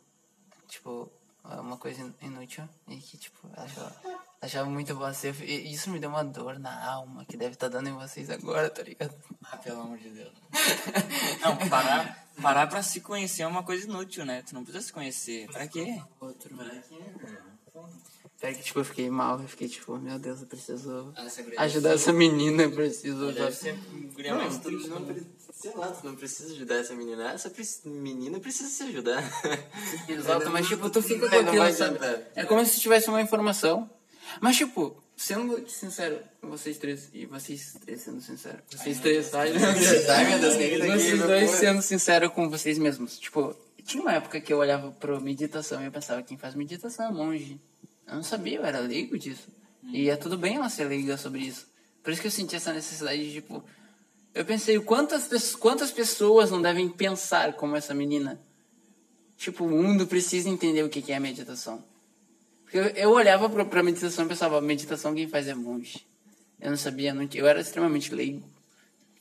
[0.69, 1.11] tipo,
[1.43, 2.69] uma coisa in- inútil.
[2.89, 3.97] E que, tipo, ela achava,
[4.45, 5.09] achava muito boa.
[5.09, 8.31] Assim, e isso me deu uma dor na alma que deve estar dando em vocês
[8.31, 9.15] agora, tá ligado?
[9.51, 10.33] Ah, pelo amor de Deus.
[11.43, 14.43] Não, parar, parar pra se conhecer é uma coisa inútil, né?
[14.43, 15.47] Tu não precisa se conhecer.
[15.51, 16.01] Pra quê?
[16.21, 16.51] Outro.
[18.41, 21.95] Pior que, tipo, eu fiquei mal, eu fiquei tipo, meu Deus, eu preciso guria ajudar
[21.95, 23.33] essa menina, eu preciso.
[23.33, 23.79] Deve ser
[24.33, 24.89] mais Não, tu triste.
[24.89, 27.33] não, pre- sei lá, tu não precisa ajudar essa menina.
[27.33, 29.23] Essa pre- menina precisa se ajudar.
[30.09, 31.99] Exato, mas tipo, tu fica com aquilo, sabe?
[32.35, 33.89] É como se tivesse uma informação.
[34.41, 39.61] Mas tipo, sendo sincero, vocês três, e vocês três sendo sincero, vocês três, ai meu
[39.61, 40.09] Deus.
[40.09, 43.19] Ai, meu Deus, quem que tá aqui, Vocês dois sendo sincero com vocês mesmos.
[43.19, 47.07] Tipo, tinha uma época que eu olhava pro meditação e eu pensava, quem faz meditação
[47.07, 47.61] é monge.
[48.07, 49.49] Eu não sabia, eu era leigo disso.
[49.93, 51.67] E é tudo bem ela ser leiga sobre isso.
[52.03, 53.63] Por isso que eu senti essa necessidade de, tipo...
[54.35, 58.41] Eu pensei, quantas, quantas pessoas não devem pensar como essa menina?
[59.37, 61.85] Tipo, o mundo precisa entender o que é meditação.
[62.75, 66.05] Eu, eu olhava pra, pra meditação e pensava, meditação quem faz é monge.
[66.61, 68.43] Eu não sabia, não, eu era extremamente leigo.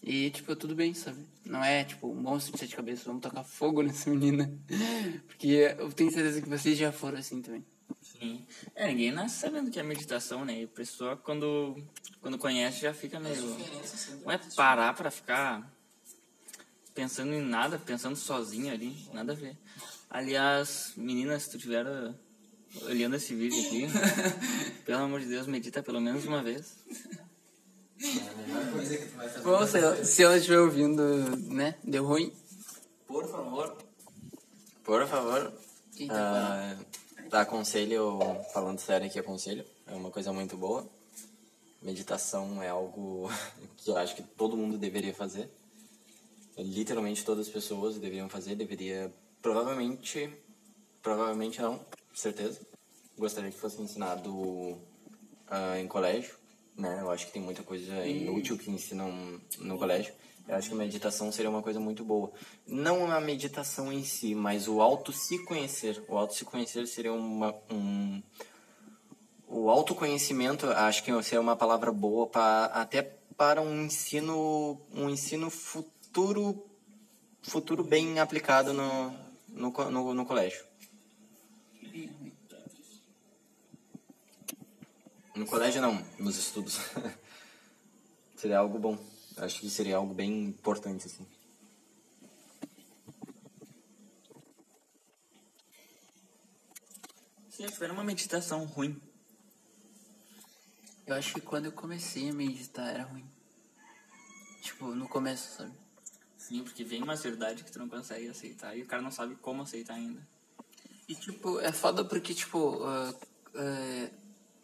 [0.02, 1.24] E, tipo, tudo bem, sabe?
[1.46, 4.52] Não é, tipo, um monstro de sete cabeças, vamos tocar fogo nessa menina.
[5.28, 7.64] Porque eu tenho certeza que vocês já foram assim também.
[8.02, 8.44] Sim.
[8.74, 10.62] É, ninguém nasce sabendo o que é meditação, né?
[10.62, 11.78] E a pessoa, quando,
[12.22, 13.56] quando conhece, já fica meio...
[14.24, 15.72] Não é parar pra ficar
[16.96, 19.56] pensando em nada, pensando sozinho ali, nada a ver.
[20.10, 22.16] Aliás, meninas, se tu estiver uh,
[22.82, 23.88] olhando esse vídeo aqui,
[24.86, 26.76] pelo amor de Deus, medita pelo menos uma vez.
[29.44, 31.04] Bom, se ela, se ela estiver ouvindo,
[31.54, 31.76] né?
[31.84, 32.34] Deu ruim.
[33.08, 33.78] Por favor.
[34.84, 35.54] Por favor.
[36.10, 36.76] Ah,
[37.32, 38.20] aconselho,
[38.54, 39.66] falando sério aqui, aconselho.
[39.88, 40.88] É uma coisa muito boa.
[41.82, 43.30] Meditação é algo
[43.78, 45.50] que eu acho que todo mundo deveria fazer.
[46.58, 48.56] Literalmente todas as pessoas deveriam fazer.
[48.56, 50.30] Deveria, provavelmente,
[51.02, 51.80] provavelmente não,
[52.20, 52.60] certeza.
[53.18, 54.82] Gostaria que fosse ensinado
[55.48, 56.36] ah, em colégio,
[56.78, 57.00] né?
[57.02, 60.14] Eu acho que tem muita coisa inútil que ensinam no colégio.
[60.48, 62.32] Eu acho que a meditação seria uma coisa muito boa.
[62.68, 66.04] Não a meditação em si, mas o auto se conhecer.
[66.10, 68.22] O auto se conhecer seria uma, um.
[69.48, 73.04] O autoconhecimento, acho que seria uma palavra boa para até
[73.38, 76.66] para um ensino, um ensino futuro,
[77.42, 79.14] futuro bem aplicado no,
[79.48, 80.64] no, no, no colégio.
[85.36, 86.80] No colégio não, nos estudos.
[88.36, 88.98] seria algo bom.
[89.38, 91.26] Acho que seria algo bem importante, assim.
[97.50, 99.02] Se tiver uma meditação ruim,
[101.06, 103.26] Eu acho que quando eu comecei a meditar era ruim.
[104.62, 105.74] Tipo, no começo, sabe?
[106.38, 109.36] sim, porque vem uma verdade que tu não consegue aceitar e o cara não sabe
[109.36, 110.22] como aceitar ainda.
[111.08, 113.14] E tipo, é foda porque, tipo, ah,
[113.56, 114.10] ah,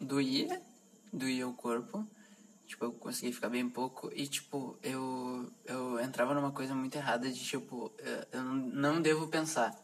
[0.00, 0.60] doía,
[1.12, 2.06] doía o corpo.
[2.66, 4.10] Tipo, eu consegui ficar bem pouco.
[4.14, 9.26] E, tipo, eu, eu entrava numa coisa muito errada de, tipo, eh, eu não- devo
[9.26, 9.74] pensar.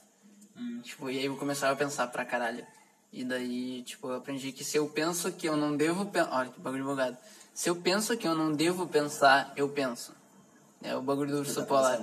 [0.83, 2.65] Tipo, e aí eu começava a pensar pra caralho.
[3.13, 6.33] E daí, tipo, eu aprendi que se eu penso que eu não devo pensar.
[6.33, 7.17] Olha que bagulho bugado.
[7.53, 10.15] Se eu penso que eu não devo pensar, eu penso.
[10.81, 11.99] É o bagulho do urso polar.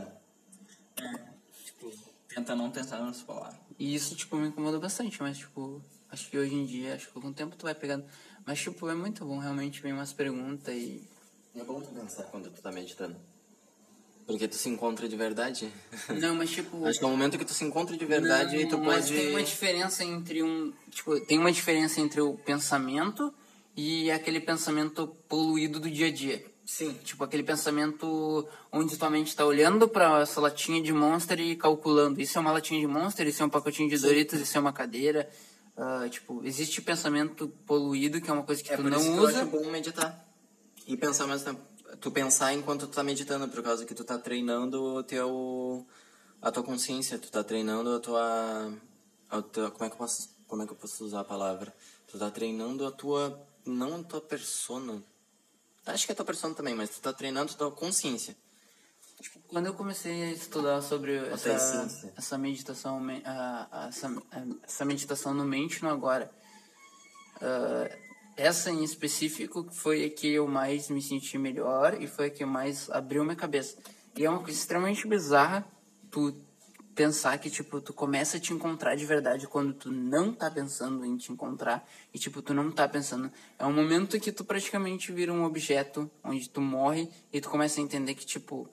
[1.65, 1.91] Tipo,
[2.27, 3.57] tenta não pensar no polar.
[3.79, 5.81] E isso, tipo, me incomoda bastante, mas, tipo,
[6.13, 8.05] acho que hoje em dia, acho que com o tempo tu vai pegando.
[8.45, 11.01] Mas, tipo, é muito bom, realmente, vem umas perguntas e.
[11.55, 13.15] É bom tu pensar quando tu tá meditando.
[14.25, 15.71] Porque tu se encontra de verdade.
[16.21, 16.85] Não, mas, tipo.
[16.85, 19.19] Acho que é o momento que tu se encontra de verdade e tu mas pode.
[19.19, 20.71] tem uma diferença entre um.
[20.89, 23.33] Tipo, tem uma diferença entre o pensamento
[23.75, 26.45] e aquele pensamento poluído do dia a dia.
[26.65, 26.93] Sim.
[27.03, 32.21] Tipo, aquele pensamento onde tua mente tá olhando pra essa latinha de Monster e calculando.
[32.21, 34.71] Isso é uma latinha de Monster, isso é um pacotinho de Doritos, isso é uma
[34.71, 35.29] cadeira.
[35.75, 39.13] Ah, tipo, existe pensamento poluído, que é uma coisa que É tu por isso não
[39.13, 39.41] que eu usa.
[39.41, 40.27] acho bom meditar.
[40.85, 41.61] E pensar ao mesmo tempo.
[41.99, 45.85] Tu pensar enquanto tu tá meditando, por causa que tu tá treinando o teu...
[46.41, 48.73] A tua consciência, tu tá treinando a tua...
[49.29, 51.73] A tua como, é que eu posso, como é que eu posso usar a palavra?
[52.07, 53.47] Tu tá treinando a tua...
[53.65, 55.01] Não a tua persona.
[55.85, 58.35] Acho que é a tua persona também, mas tu tá treinando a tua consciência.
[59.47, 63.01] Quando eu comecei a estudar sobre essa, essa meditação,
[63.87, 64.23] essa,
[64.63, 66.31] essa meditação no mente no agora,
[67.41, 67.89] ah,
[68.35, 72.45] essa em específico foi a que eu mais me senti melhor e foi a que
[72.45, 73.77] mais abriu minha cabeça.
[74.15, 75.65] E é uma coisa extremamente bizarra
[76.09, 76.33] tu
[76.93, 81.03] pensar que, tipo, tu começa a te encontrar de verdade quando tu não tá pensando
[81.03, 83.31] em te encontrar e, tipo, tu não tá pensando.
[83.57, 87.79] É um momento que tu praticamente vira um objeto onde tu morre e tu começa
[87.79, 88.69] a entender que, tipo,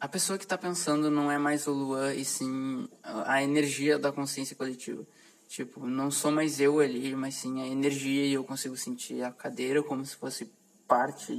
[0.00, 4.12] a pessoa que tá pensando não é mais o Luan, e sim a energia da
[4.12, 5.04] consciência coletiva.
[5.48, 9.32] Tipo, não sou mais eu ali, mas sim a energia e eu consigo sentir a
[9.32, 10.50] cadeira como se fosse
[10.86, 11.34] parte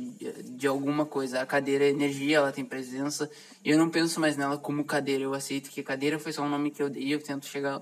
[0.57, 1.41] de, alguma coisa.
[1.41, 3.30] A cadeira é energia, ela tem presença,
[3.64, 5.24] e eu não penso mais nela como cadeira.
[5.24, 7.82] Eu aceito que cadeira foi só um nome que eu dei, eu tento chegar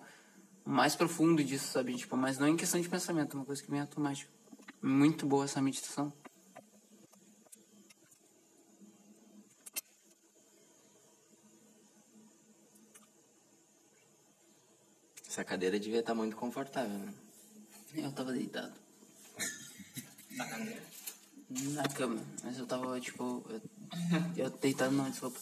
[0.63, 1.95] mais profundo disso, sabe?
[1.95, 4.29] Tipo, mas não em questão de pensamento, é uma coisa que vem automática.
[4.81, 6.13] Muito boa essa meditação.
[15.37, 17.13] Essa cadeira devia estar muito confortável, né?
[17.93, 18.73] Eu tava deitado.
[21.51, 22.19] Na cama.
[22.43, 23.45] Mas eu tava, tipo.
[23.47, 23.61] Eu,
[24.35, 25.39] eu deitado não, desculpa.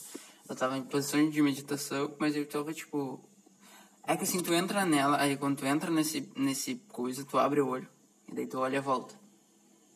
[0.50, 3.24] Eu tava em posição de meditação, mas eu tava, tipo.
[4.06, 7.62] É que assim, tu entra nela, aí quando tu entra nesse, nesse coisa, tu abre
[7.62, 7.88] o olho.
[8.30, 9.16] E daí tu olha a volta.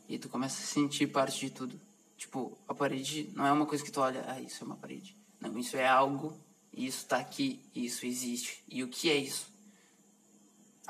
[0.08, 1.78] E tu começa a sentir parte de tudo.
[2.16, 5.14] Tipo, a parede não é uma coisa que tu olha, ah, isso é uma parede.
[5.42, 6.40] Não, isso é algo,
[6.72, 8.64] e isso tá aqui, e isso existe.
[8.70, 9.59] E o que é isso?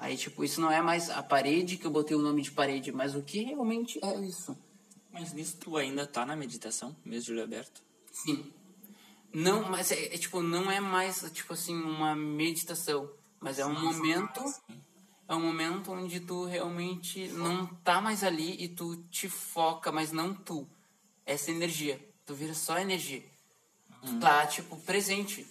[0.01, 2.91] Aí, tipo, isso não é mais a parede que eu botei o nome de parede,
[2.91, 4.57] mas o que realmente é isso.
[5.11, 7.81] Mas nisso tu ainda tá na meditação, mesmo de olho aberto?
[8.11, 8.51] Sim.
[9.33, 13.11] Não, mas é, é, tipo, não é mais, tipo assim, uma meditação.
[13.41, 14.41] Mas é um momento.
[15.27, 20.11] É um momento onde tu realmente não tá mais ali e tu te foca, mas
[20.11, 20.67] não tu.
[21.25, 21.99] Essa energia.
[22.25, 23.23] Tu vira só energia.
[24.01, 25.45] Tu tá, tipo, presente.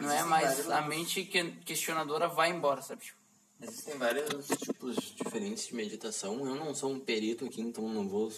[0.00, 3.04] Não é mais a mente que- questionadora vai embora, sabe?
[3.04, 3.18] Tipo,
[3.66, 6.46] Existem vários tipos diferentes de meditação.
[6.46, 8.32] Eu não sou um perito aqui, então não vou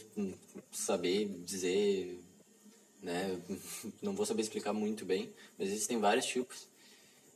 [0.72, 2.20] saber dizer,
[3.02, 3.40] né?
[4.02, 6.66] Não vou saber explicar muito bem, mas existem vários tipos.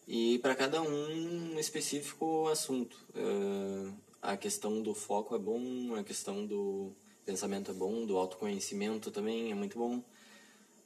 [0.09, 2.97] E para cada um um específico assunto.
[3.15, 6.93] Eh, a questão do foco é bom, a questão do
[7.25, 10.03] pensamento é bom, do autoconhecimento também é muito bom.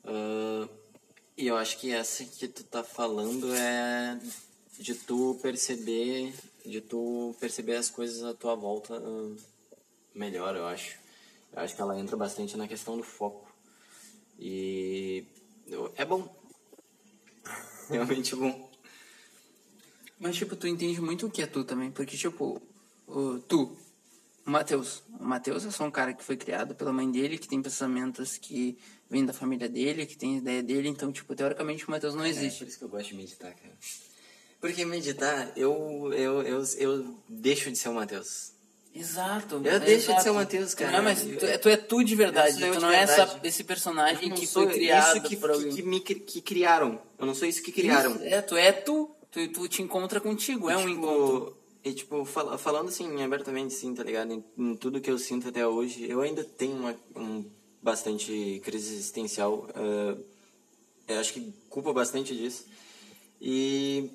[0.05, 0.69] Ah,
[1.37, 4.21] e eu acho que essa que tu tá falando é
[4.79, 6.33] de tu perceber,
[6.65, 9.37] de tu perceber as coisas à tua volta ah,
[10.15, 10.99] melhor, eu acho.
[11.53, 13.47] Eu acho que ela entra bastante na questão do foco.
[14.39, 15.25] E
[15.97, 16.35] é bom.
[17.89, 18.71] Realmente bom.
[20.19, 21.91] Mas, tipo, tu entende muito o que é tu também.
[21.91, 22.61] Porque, tipo,
[23.07, 23.77] o, tu,
[24.47, 25.03] o Matheus.
[25.21, 28.37] O Matheus é só um cara que foi criado pela mãe dele, que tem pensamentos
[28.37, 28.77] que
[29.09, 30.89] vêm da família dele, que tem ideia dele.
[30.89, 32.61] Então, tipo, teoricamente o Matheus não É existe.
[32.61, 33.77] por isso que eu gosto de meditar, cara.
[34.65, 38.53] Porque meditar, eu, eu, eu, eu deixo de ser o Matheus.
[38.95, 39.61] Exato.
[39.63, 40.23] Eu é deixo de exato.
[40.23, 40.91] ser o Matheus, cara.
[40.91, 42.55] Não mas tu, é- tu é tu de verdade.
[42.59, 45.71] Tu de não é essa, esse personagem que foi criado isso que, por que, alguém.
[45.75, 46.99] que me que criaram.
[47.19, 48.13] Eu não sou isso que criaram.
[48.15, 49.11] Isso, é, tu é tu.
[49.31, 50.71] Tu, tu te encontra contigo.
[50.71, 51.59] É um tipo, encontro.
[51.85, 54.33] E, tipo, fal- falando assim, abertamente, assim, tá ligado?
[54.33, 57.45] Em, em tudo que eu sinto até hoje, eu ainda tenho uma um,
[57.83, 59.69] bastante crise existencial.
[61.07, 62.65] eu acho que culpa bastante disso.
[63.39, 64.09] E.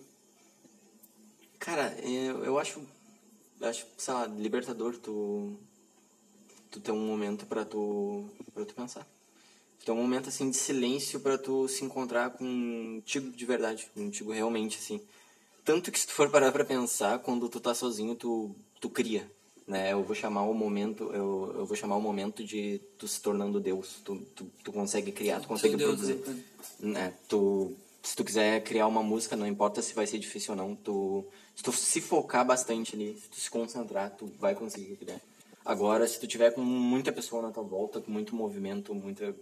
[1.60, 2.82] Cara, eu, eu acho.
[3.60, 5.58] eu acho, sei lá, libertador tu.
[6.72, 8.26] Tu ter um momento pra tu.
[8.54, 9.06] pra tu pensar.
[9.80, 14.32] Tu ter um momento assim de silêncio pra tu se encontrar contigo de verdade, contigo
[14.32, 15.02] realmente, assim.
[15.66, 19.30] Tanto que se tu for parar pra pensar, quando tu tá sozinho, tu, tu cria,
[19.68, 19.94] né?
[19.94, 23.60] Eu vou chamar o momento, eu, eu vou chamar o momento de tu se tornando
[23.60, 24.00] Deus.
[24.04, 26.16] Tu, tu, tu consegue criar, tu consegue Deus, produzir.
[26.26, 26.44] né?
[26.80, 27.14] Né?
[27.28, 30.76] Tu, se tu quiser criar uma música, não importa se vai ser difícil ou não,
[30.76, 31.26] tu,
[31.56, 35.20] se tu se focar bastante ali, se tu se concentrar, tu vai conseguir criar.
[35.66, 39.36] Agora, se tu tiver com muita pessoa na tua volta, com muito movimento, muita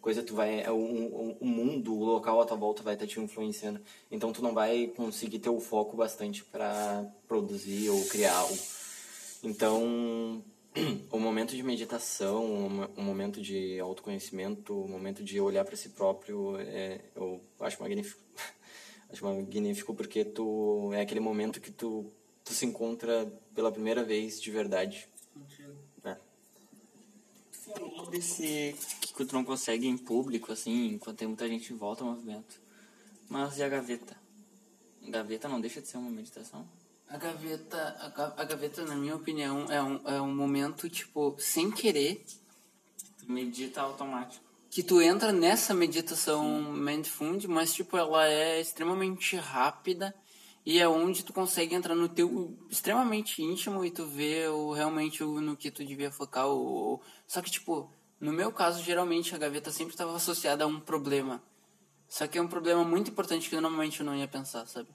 [0.00, 3.20] coisa, tu vai, é, o, o, mundo, o local à tua volta vai estar te
[3.20, 3.80] influenciando.
[4.10, 8.56] Então, tu não vai conseguir ter o foco bastante para produzir ou criar algo.
[9.42, 10.42] Então,
[11.10, 15.76] o momento de meditação, o mo- o momento de autoconhecimento, o momento de olhar para
[15.76, 18.20] si próprio, é, eu acho magnífico.
[19.10, 22.12] acho magnífico porque tu é aquele momento que tu,
[22.44, 25.08] tu se encontra pela primeira vez de verdade.
[26.02, 26.18] né?
[27.50, 32.04] falou desse que tu não consegue em público, assim, enquanto tem muita gente em volta
[32.04, 32.60] ao movimento.
[33.28, 34.16] Mas e a gaveta?
[35.08, 36.66] Gaveta não deixa de ser uma meditação?
[37.08, 41.36] A gaveta, a, ga- a gaveta, na minha opinião, é um, é um momento, tipo,
[41.38, 42.24] sem querer,
[43.28, 44.44] medita automático.
[44.70, 50.14] que tu entra nessa meditação mindful, mas, tipo, ela é extremamente rápida
[50.64, 55.22] e é onde tu consegue entrar no teu extremamente íntimo e tu vê o, realmente
[55.22, 56.48] o, no que tu devia focar.
[56.48, 57.90] O, o- Só que, tipo,
[58.20, 61.40] no meu caso, geralmente a gaveta sempre estava associada a um problema.
[62.08, 64.88] Só que é um problema muito importante que normalmente eu não ia pensar, sabe?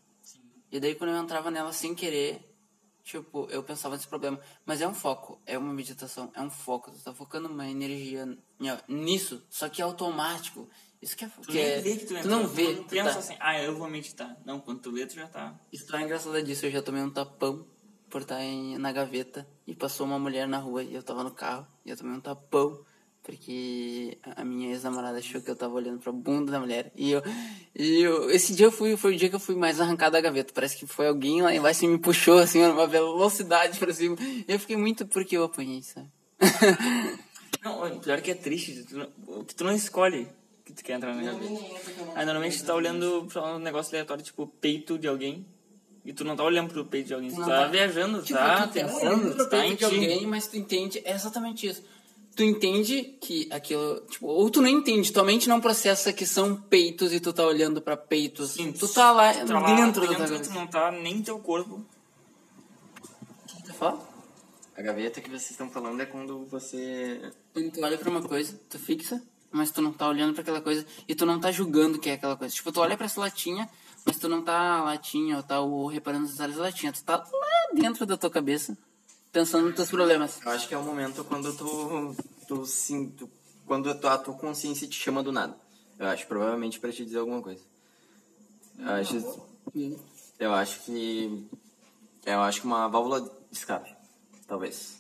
[0.72, 2.56] E daí quando eu entrava nela sem querer,
[3.04, 4.40] tipo, eu pensava nesse problema.
[4.66, 6.92] Mas é um foco, é uma meditação, é um foco.
[6.92, 8.38] Tu tá focando uma energia
[8.88, 10.70] nisso, só que é automático.
[11.02, 11.28] Isso que é...
[11.30, 12.76] Tu que é- nem vê que tu tu entrou, não vê.
[12.76, 14.38] Tu tu pensa tá- assim, ah, eu vou meditar.
[14.46, 15.60] Não, quando tu vê, tu já tá...
[15.72, 17.66] Isso tá engraçado disso, eu já tomei um tapão
[18.10, 21.32] por estar em, na gaveta e passou uma mulher na rua e eu tava no
[21.32, 22.86] carro e eu tomei um tapão
[23.24, 27.22] porque a minha ex-namorada achou que eu tava olhando pra bunda da mulher e eu,
[27.76, 30.22] e eu esse dia eu fui, foi o dia que eu fui mais arrancado da
[30.22, 34.16] gaveta, parece que foi alguém lá embaixo e me puxou assim numa velocidade pra cima
[34.20, 36.10] e eu fiquei muito porque eu apanhei, sabe?
[37.64, 40.28] Não, pior que é triste, tu não, que tu não escolhe
[40.66, 41.54] que tu quer entrar na gaveta.
[42.16, 45.46] Aí normalmente tu tá olhando pra um negócio aleatório, tipo peito de alguém,
[46.04, 48.40] e tu não tá olhando pro peito de alguém, tu não tá tá- viajando, Tipo,
[48.40, 50.26] tá tá pensando, tá em de alguém, ti.
[50.26, 51.84] mas tu entende, é exatamente isso.
[52.36, 56.56] Tu entende que aquilo, tipo, ou tu não entende, tua mente não processa que são
[56.56, 58.52] peitos e tu tá olhando pra peitos.
[58.52, 61.38] Sim, tu tá lá tu tá lá dentro, da tua tu não tá nem teu
[61.40, 61.86] corpo.
[63.66, 64.00] Tu fala?
[64.78, 67.22] A gaveta que vocês estão falando é quando você
[67.54, 69.22] Quando tu olha pra uma coisa, tu fixa,
[69.52, 72.14] mas tu não tá olhando pra aquela coisa e tu não tá julgando que é
[72.14, 72.56] aquela coisa.
[72.56, 73.70] Tipo, tu olha pra essa latinha,
[74.06, 76.94] mas tu não tá latinha ou tá ou reparando nos detalhes da latinha.
[76.94, 78.78] Tu tá lá dentro da tua cabeça,
[79.32, 80.40] pensando nos teus problemas.
[80.44, 82.16] Eu acho que é o momento quando tu,
[82.48, 83.30] tu sinto,
[83.66, 85.56] quando a tua, a tua consciência te chama do nada.
[85.98, 87.64] Eu acho, provavelmente pra te dizer alguma coisa.
[88.78, 89.44] Eu acho,
[90.40, 91.48] eu acho que,
[92.26, 93.96] eu acho que uma válvula de escape,
[94.48, 95.00] talvez.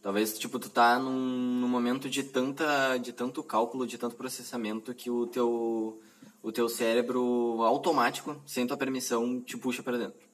[0.00, 4.94] Talvez, tipo, tu tá num, num momento de tanta, de tanto cálculo, de tanto processamento
[4.94, 6.00] que o teu,
[6.42, 10.27] o teu cérebro automático, sem tua permissão, te puxa pra dentro.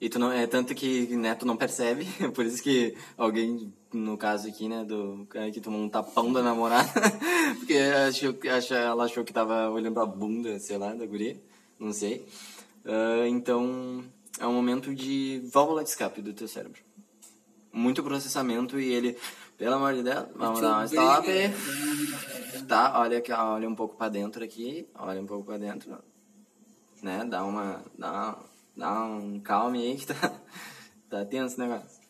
[0.00, 4.16] E tu não, é tanto que, né, tu não percebe, por isso que alguém, no
[4.16, 6.88] caso aqui, né, do cara que tomou um tapão da namorada,
[7.58, 11.38] porque achou, acha, ela achou que tava olhando pra bunda, sei lá, da guria,
[11.78, 12.26] não sei.
[12.82, 14.02] Ah, então,
[14.38, 16.80] é um momento de válvula de escape do teu cérebro.
[17.70, 19.18] Muito processamento e ele,
[19.58, 21.28] pelo amor de Deus, vamos dar uma stop.
[22.66, 25.98] Tá, olha aqui, olha um pouco pra dentro aqui, olha um pouco pra dentro,
[27.02, 28.38] né, dá uma, dá,
[28.76, 30.40] dá um calme aí que tá,
[31.08, 32.00] tá tenso o negócio.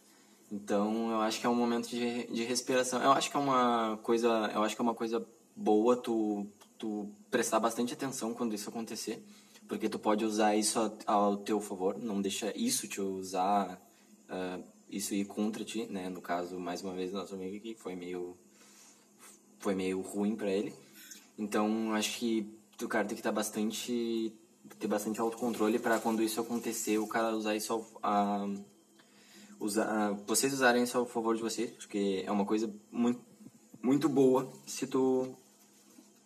[0.50, 3.00] Então, eu acho que é um momento de, de respiração.
[3.00, 6.46] Eu acho que é uma coisa, eu acho que é uma coisa boa tu,
[6.76, 9.22] tu prestar bastante atenção quando isso acontecer,
[9.68, 13.80] porque tu pode usar isso ao, teu favor, não deixa isso te usar,
[14.28, 16.08] uh, isso ir contra ti, né?
[16.08, 18.36] No caso, mais uma vez, nosso amigo aqui foi meio,
[19.58, 20.74] foi meio ruim para ele.
[21.38, 22.52] Então, acho que
[22.82, 24.32] o cara tem que estar bastante,
[24.78, 28.48] ter bastante autocontrole para quando isso acontecer, o cara usar isso ao, a,
[29.58, 33.20] usar, vocês usarem isso a favor de vocês, porque é uma coisa muito,
[33.82, 35.34] muito boa se tu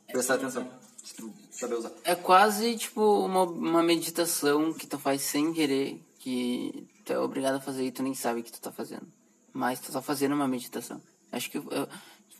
[0.07, 0.69] prestar atenção,
[1.03, 1.93] se tu saber usar.
[2.05, 7.57] É quase tipo uma, uma meditação que tu faz sem querer, que tu é obrigado
[7.57, 9.07] a fazer e tu nem sabe que tu tá fazendo.
[9.53, 11.01] Mas tu tá fazendo uma meditação.
[11.31, 11.61] Acho que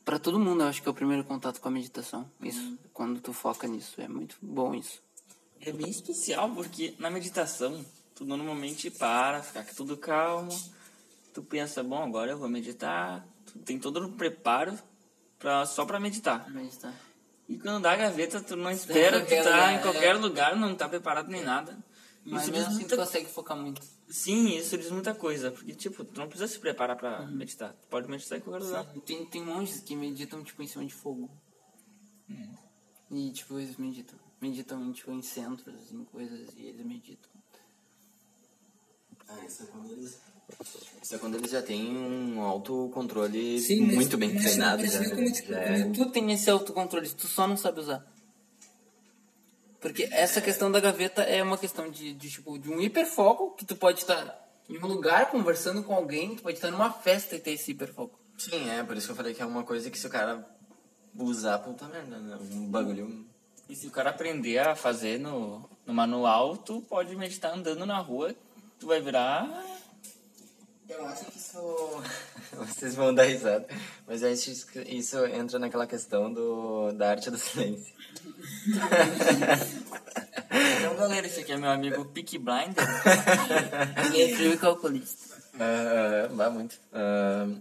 [0.05, 2.31] para todo mundo, eu acho que é o primeiro contato com a meditação.
[2.43, 2.79] Isso, uhum.
[2.93, 5.03] quando tu foca nisso, é muito bom isso.
[5.67, 7.85] É bem especial porque na meditação
[8.15, 10.57] tu normalmente para, fica tudo calmo,
[11.33, 14.79] tu pensa, bom, agora eu vou meditar, tu tem todo um preparo
[15.39, 16.49] pra, só para meditar.
[16.51, 16.95] meditar.
[17.49, 20.89] E quando dá a gaveta, tu não espera, tu tá em qualquer lugar, não tá
[20.89, 21.77] preparado nem nada.
[22.25, 22.97] Mas isso mesmo assim muita...
[22.97, 23.83] tu consegue focar muito.
[24.09, 25.51] Sim, isso diz muita coisa.
[25.51, 27.33] Porque, tipo, tu não precisa se preparar pra uhum.
[27.33, 27.75] meditar.
[27.75, 28.87] Tu pode meditar em qualquer lugar.
[29.05, 31.31] Tem, tem monges que meditam, tipo, em cima de fogo.
[32.31, 32.55] Hum.
[33.11, 34.19] E, tipo, eles meditam.
[34.45, 37.31] Meditam, tipo, em centros, em coisas, e eles meditam.
[39.27, 40.21] Ah, isso é quando eles
[41.03, 44.83] isso é quando eles já têm um autocontrole Sim, muito bem treinado.
[44.83, 45.91] Mas, já, como, tipo, já é...
[45.91, 48.07] Tu tem esse autocontrole, tu só não sabe usar.
[49.81, 53.65] Porque essa questão da gaveta é uma questão de, de, tipo, de um hiperfoco, que
[53.65, 57.41] tu pode estar em um lugar conversando com alguém, tu pode estar numa festa e
[57.41, 58.19] ter esse hiperfoco.
[58.37, 60.47] Sim, é, por isso que eu falei que é uma coisa que se o cara
[61.17, 62.39] usar, puta merda, né?
[62.53, 63.27] Um bagulho.
[63.69, 67.99] E se o cara aprender a fazer no, no manual, tu pode meditar andando na
[67.99, 68.35] rua,
[68.79, 69.49] tu vai virar
[70.89, 72.03] eu acho que isso.
[72.53, 73.67] Vocês vão dar risada.
[74.07, 77.93] Mas eu acho que isso entra naquela questão do, da arte do silêncio.
[80.81, 82.85] então, galera, esse aqui é meu amigo Peak Blinder.
[84.15, 85.35] e é frio e calculista.
[85.55, 86.79] Uh, uh, muito.
[86.93, 87.59] Uh,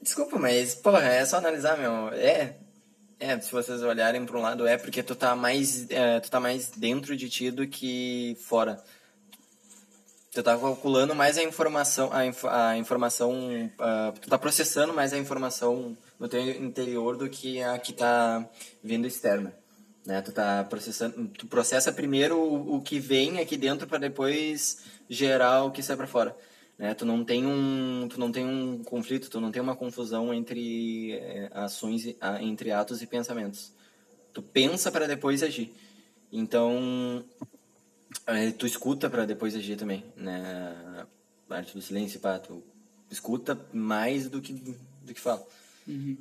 [0.00, 2.08] desculpa, mas, porra, é só analisar, meu.
[2.12, 2.56] É.
[3.18, 6.40] É, se vocês olharem para um lado, é porque tu tá mais, é, tu tá
[6.40, 8.82] mais dentro de ti do que fora.
[10.32, 13.32] Tu tá calculando mais a informação, a, inf a informação,
[13.78, 18.44] uh, tu tá processando mais a informação no teu interior do que a que tá
[18.82, 19.54] vindo externa.
[20.04, 20.20] Né?
[20.22, 25.62] Tu tá processando, tu processa primeiro o, o que vem aqui dentro para depois gerar
[25.62, 26.36] o que sai para fora.
[26.78, 26.94] Né?
[26.94, 31.12] Tu não tem um, tu não tem um conflito, tu não tem uma confusão entre
[31.12, 33.72] eh, ações, entre atos e pensamentos.
[34.32, 35.72] Tu pensa para depois agir.
[36.32, 37.24] Então,
[38.26, 41.06] é, tu escuta para depois agir também, né?
[41.48, 42.62] A arte do silêncio, pá, tu
[43.10, 45.46] escuta mais do que, do que fala.
[45.86, 46.16] Uhum.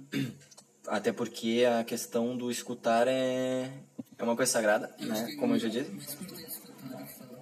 [0.86, 3.72] Até porque a questão do escutar é,
[4.18, 5.36] é uma coisa sagrada, né?
[5.40, 5.92] Como eu já disse.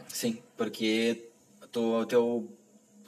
[0.07, 1.29] Sim, porque
[1.75, 2.47] o teu,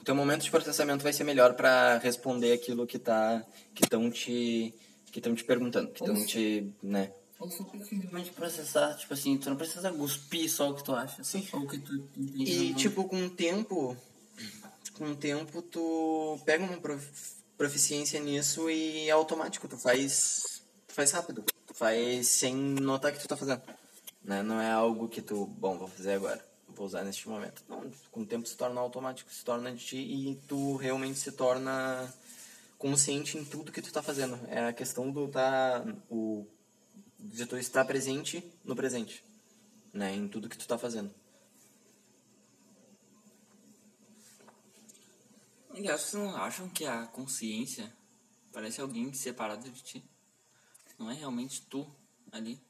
[0.04, 3.42] o teu momento de processamento vai ser melhor para responder aquilo que tá
[3.74, 4.74] que estão te
[5.10, 7.10] que estão te perguntando, que estão te, né?
[7.38, 11.24] Ou simplesmente processar, tipo assim, tu não precisa cuspir só o que tu acha.
[11.24, 11.46] Sim.
[11.50, 12.52] Só o que tu entende.
[12.52, 13.96] E, tipo, com o tempo,
[14.92, 16.78] com o tempo, tu pega uma
[17.56, 21.44] proficiência nisso e é automático, tu faz, tu faz rápido.
[21.66, 23.62] Tu faz sem notar que tu tá fazendo.
[24.22, 24.42] Né?
[24.42, 26.44] Não é algo que tu, bom, vou fazer agora,
[26.74, 27.64] vou usar neste momento.
[27.68, 31.32] Não, com o tempo se torna automático, se torna de ti e tu realmente se
[31.32, 32.12] torna
[32.78, 34.38] consciente em tudo que tu tá fazendo.
[34.48, 36.46] É a questão do tá o
[37.18, 39.24] de tu estar presente no presente,
[39.92, 41.14] né, em tudo que tu está fazendo.
[45.74, 47.92] E vocês não acham que a consciência
[48.52, 50.04] parece alguém separado de ti?
[50.98, 51.90] Não é realmente tu
[52.30, 52.60] ali?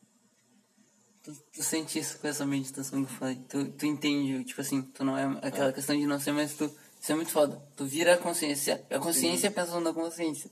[1.25, 3.37] Tu, tu sente isso com essa meditação que eu falei.
[3.49, 5.73] Tu, tu entende, tipo assim, tu não é aquela é.
[5.73, 6.65] questão de não ser, mas tu.
[7.01, 7.61] Isso é muito foda.
[7.75, 8.87] Tu vira a consciência.
[8.91, 9.55] A consciência Sim.
[9.55, 10.51] pensando na consciência.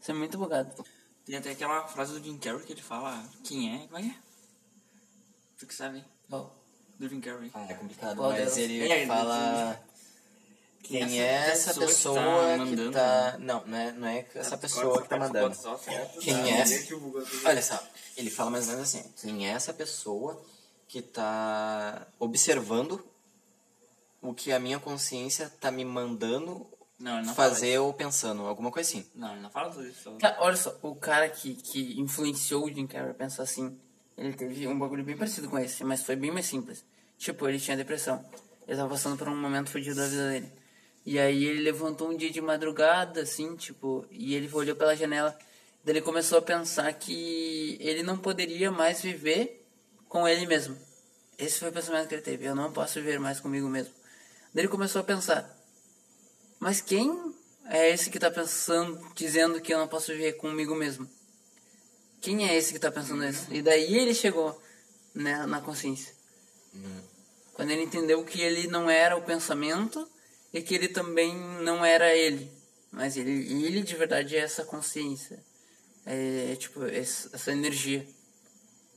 [0.00, 0.72] Isso é muito bugado.
[1.24, 4.14] Tem até aquela frase do Jim Carrey que ele fala quem é, vai é?
[5.58, 6.04] Tu que sabe?
[6.30, 6.46] Oh.
[6.98, 7.50] Do Jim Carrey.
[7.54, 9.80] Ah, é complicado, Qual mas ele é, fala...
[10.82, 13.36] Quem é essa pessoa, que, tá que tá...
[13.38, 15.56] Não, não é, não é essa pessoa que tá mandando.
[16.20, 16.64] Quem é...
[17.44, 17.80] Olha só,
[18.16, 19.04] ele fala mais ou menos assim.
[19.20, 20.42] Quem é essa pessoa
[20.88, 23.02] que tá observando
[24.20, 26.66] o que a minha consciência tá me mandando
[26.98, 29.06] não, não fazer ou pensando, alguma coisa assim.
[29.14, 30.16] Não, ele não fala tudo isso.
[30.38, 33.76] olha só, o cara que, que influenciou o Jim Carrey pensa assim,
[34.16, 36.84] ele teve um bagulho bem parecido com esse, mas foi bem mais simples.
[37.18, 38.24] Tipo, ele tinha depressão.
[38.68, 40.52] Ele tava passando por um momento fodido da vida dele.
[41.04, 45.36] E aí ele levantou um dia de madrugada, assim, tipo, e ele olhou pela janela.
[45.84, 49.66] Daí ele começou a pensar que ele não poderia mais viver
[50.08, 50.76] com ele mesmo.
[51.36, 52.44] Esse foi o pensamento que ele teve.
[52.44, 53.92] Eu não posso viver mais comigo mesmo.
[54.54, 55.58] Daí ele começou a pensar:
[56.60, 57.34] mas quem
[57.66, 61.08] é esse que está pensando, dizendo que eu não posso viver comigo mesmo?
[62.20, 63.52] Quem é esse que está pensando isso?
[63.52, 64.56] E daí ele chegou
[65.12, 66.14] né, na consciência.
[67.54, 70.08] Quando ele entendeu que ele não era o pensamento
[70.52, 72.50] e que ele também não era ele.
[72.90, 73.30] Mas ele,
[73.64, 75.42] ele de verdade é essa consciência.
[76.04, 78.06] É, tipo, essa, energia.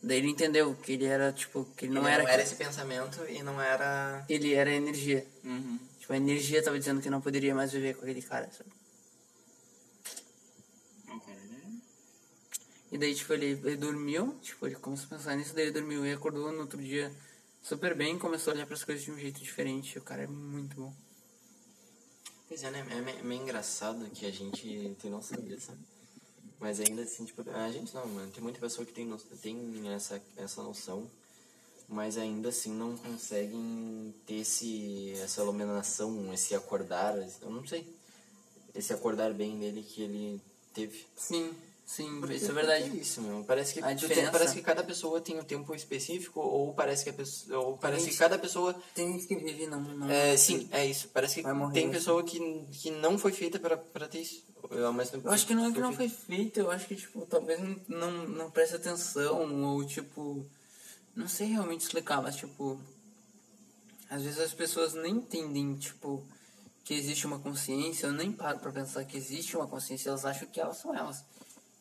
[0.03, 2.23] Daí ele entendeu que ele era, tipo, que ele não Ele era...
[2.23, 4.25] não era esse pensamento e não era.
[4.27, 5.25] Ele era energia.
[5.43, 5.79] Uhum.
[5.99, 8.69] Tipo, a energia tava dizendo que não poderia mais viver com aquele cara, sabe?
[12.91, 16.05] E daí, tipo, ele, ele dormiu, tipo, ele começou a pensar nisso, daí ele dormiu
[16.05, 17.11] e acordou no outro dia
[17.61, 19.97] super bem, começou a olhar para as coisas de um jeito diferente.
[19.97, 20.93] O cara é muito bom.
[22.47, 22.85] Pois é, né?
[22.91, 25.79] É meio, é meio engraçado que a gente tem noção disso, sabe?
[26.59, 28.31] Mas ainda assim, tipo, a gente não, mano.
[28.31, 29.57] Tem muita pessoa que tem, no- tem
[29.93, 31.09] essa, essa noção,
[31.89, 37.87] mas ainda assim não conseguem ter esse, essa iluminação, esse acordar, eu não sei.
[38.75, 40.41] Esse acordar bem dele que ele
[40.73, 41.05] teve.
[41.15, 41.53] Sim,
[41.85, 42.97] sim, Porque- isso é verdade.
[42.99, 43.43] isso, meu.
[43.43, 47.13] Parece que, tem- parece que cada pessoa tem um tempo específico, ou parece que a
[47.13, 47.59] pessoa.
[47.59, 49.81] Ou parece que Gente, cada pessoa Tem que vive e não...
[49.81, 51.09] não é, sim, é isso.
[51.09, 51.91] Parece que tem assim.
[51.91, 52.39] pessoa que,
[52.71, 54.43] que não foi feita pra, pra ter isso.
[54.71, 56.13] Eu, tempo Eu acho que não é que não feita.
[56.15, 60.45] foi feito, eu acho que, tipo, talvez não, não, preste atenção, ou, tipo...
[61.15, 62.79] Não sei realmente explicar, mas, tipo...
[64.09, 66.23] Às vezes as pessoas nem entendem, tipo,
[66.83, 70.47] que existe uma consciência, ou nem param pra pensar que existe uma consciência, elas acham
[70.47, 71.23] que elas são elas.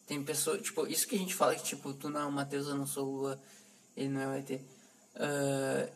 [0.06, 2.66] Tem pessoas, tipo, isso que a gente fala que, tipo, tu não é o Matheus,
[2.66, 3.40] eu não sou o Lua,
[3.96, 4.60] ele não é o ET.
[5.16, 5.88] Ah,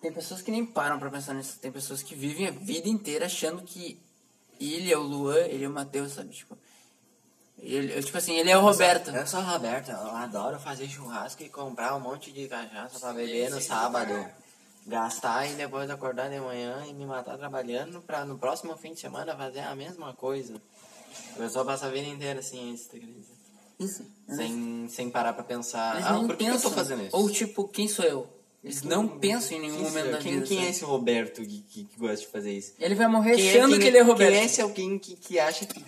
[0.00, 1.58] tem pessoas que nem param pra pensar nisso.
[1.58, 4.00] Tem pessoas que vivem a vida inteira achando que
[4.60, 6.30] ele é o Luan, ele é o Matheus, sabe?
[6.30, 6.56] Tipo,
[7.58, 9.10] ele, eu, tipo assim, ele é o Roberto.
[9.10, 13.12] Eu sou o Roberto, eu adoro fazer churrasco e comprar um monte de cachaça pra
[13.12, 14.12] beber no sábado.
[14.86, 19.00] Gastar e depois acordar de manhã e me matar trabalhando pra no próximo fim de
[19.00, 20.62] semana fazer a mesma coisa.
[21.34, 23.37] A pessoa passa a vida inteira assim, isso, tá querendo dizer?
[23.78, 24.04] Isso.
[24.28, 27.16] Sem, sem parar pra pensar, Eles ah, por que, que eu tô fazendo isso?
[27.16, 28.37] Ou tipo, quem sou eu?
[28.64, 30.46] Eles não pensam em nenhum momento da quem, vida.
[30.46, 30.70] quem é sabe?
[30.72, 32.74] esse Roberto que, que, que gosta de fazer isso?
[32.80, 34.30] Ele vai morrer Quem achando quem que ele é Roberto.
[34.32, 35.80] Quem é esse alguém que, que acha, que,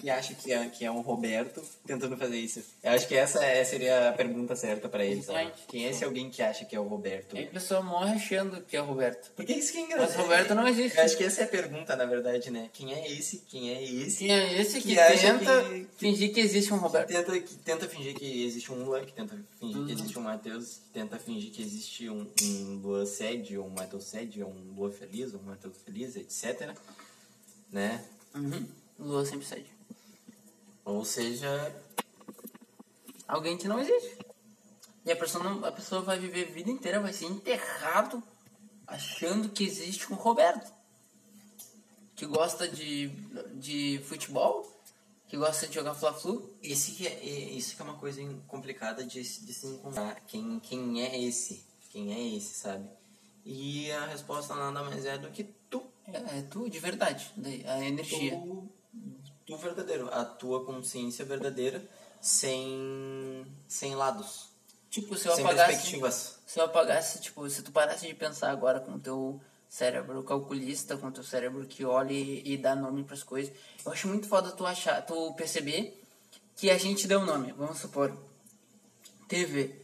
[0.00, 2.60] que, acha que, é, que é um Roberto tentando fazer isso?
[2.82, 5.22] Eu acho que essa é- seria a pergunta certa pra ele.
[5.22, 5.52] sabe?
[5.68, 7.36] Quem é esse alguém que acha que é o Roberto?
[7.36, 9.30] Aí a pessoa morre achando que é o Roberto.
[9.36, 10.16] Porque isso que é engraçado.
[10.16, 10.98] Mas Roberto não existe.
[10.98, 12.68] Eu acho que essa é a pergunta, na verdade, né?
[12.72, 13.38] Quem é esse?
[13.48, 14.24] Quem é esse?
[14.24, 15.64] Quem é esse que, tenta
[15.96, 17.08] fingir que existe um Roberto?
[17.08, 19.86] tenta, que tenta fingir que existe um Luan, que tenta fingir Uhum.
[19.86, 23.70] que existe um Matheus, que tenta fingir que existe um, um Luan sede, ou um
[23.70, 26.76] Matheus sede, ou um Luan feliz, ou um Matheus feliz, etc.
[27.70, 28.04] Né?
[28.34, 28.66] Uhum.
[28.98, 29.70] Lua sempre cede.
[30.84, 31.74] Ou seja,
[33.26, 34.18] Alguém que não existe.
[35.04, 38.22] E a pessoa, não, a pessoa vai viver a vida inteira, vai ser enterrado
[38.86, 40.72] achando que existe um Roberto.
[42.14, 43.08] Que gosta de,
[43.54, 44.64] de futebol,
[45.28, 46.48] que gosta de jogar Fla-Flu.
[46.62, 50.20] esse é, é- isso que é uma coisa complicada de, se- de se encontrar.
[50.26, 51.64] Quem, quem é esse?
[51.96, 52.86] Quem é esse, sabe?
[53.42, 55.82] E a resposta nada mais é do que tu.
[56.06, 57.32] É, é tu, de verdade,
[57.66, 58.32] a energia.
[58.36, 58.68] Tu,
[59.46, 60.12] tu verdadeiro.
[60.12, 61.82] A tua consciência verdadeira
[62.20, 64.50] sem, sem lados.
[64.90, 65.72] Tipo, se eu sem apagasse...
[65.72, 66.38] perspectivas.
[66.46, 70.98] Se eu apagasse, tipo, se tu parasse de pensar agora com o teu cérebro calculista,
[70.98, 73.54] com o teu cérebro que olha e, e dá nome pras coisas,
[73.86, 75.98] eu acho muito foda tu achar, tu perceber
[76.56, 77.52] que a gente deu nome.
[77.52, 78.14] Vamos supor,
[79.26, 79.74] TV.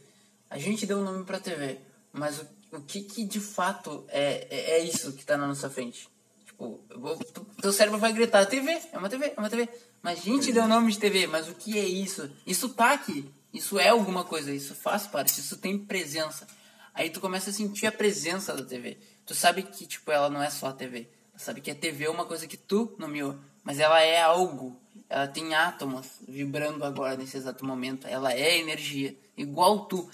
[0.47, 1.81] A gente deu nome pra TV,
[2.13, 2.47] mas o,
[2.77, 6.07] o que que de fato é, é, é isso que tá na nossa frente?
[6.45, 9.67] Tipo, vou- tu- teu cérebro vai gritar, TV, é uma TV, é uma TV.
[10.01, 12.29] Mas a gente deu nome de TV, mas o que é isso?
[12.45, 13.29] Isso tá aqui.
[13.53, 16.47] Isso é alguma coisa, isso faz parte, isso tem presença.
[16.93, 18.97] Aí tu começa a sentir a presença da TV.
[19.25, 21.07] Tu sabe que, tipo, ela não é só a TV.
[21.35, 24.79] Tu sabe que a TV é uma coisa que tu nomeou, mas ela é algo.
[25.09, 28.07] Ela tem átomos vibrando agora nesse exato momento.
[28.07, 30.09] Ela é energia, igual tu.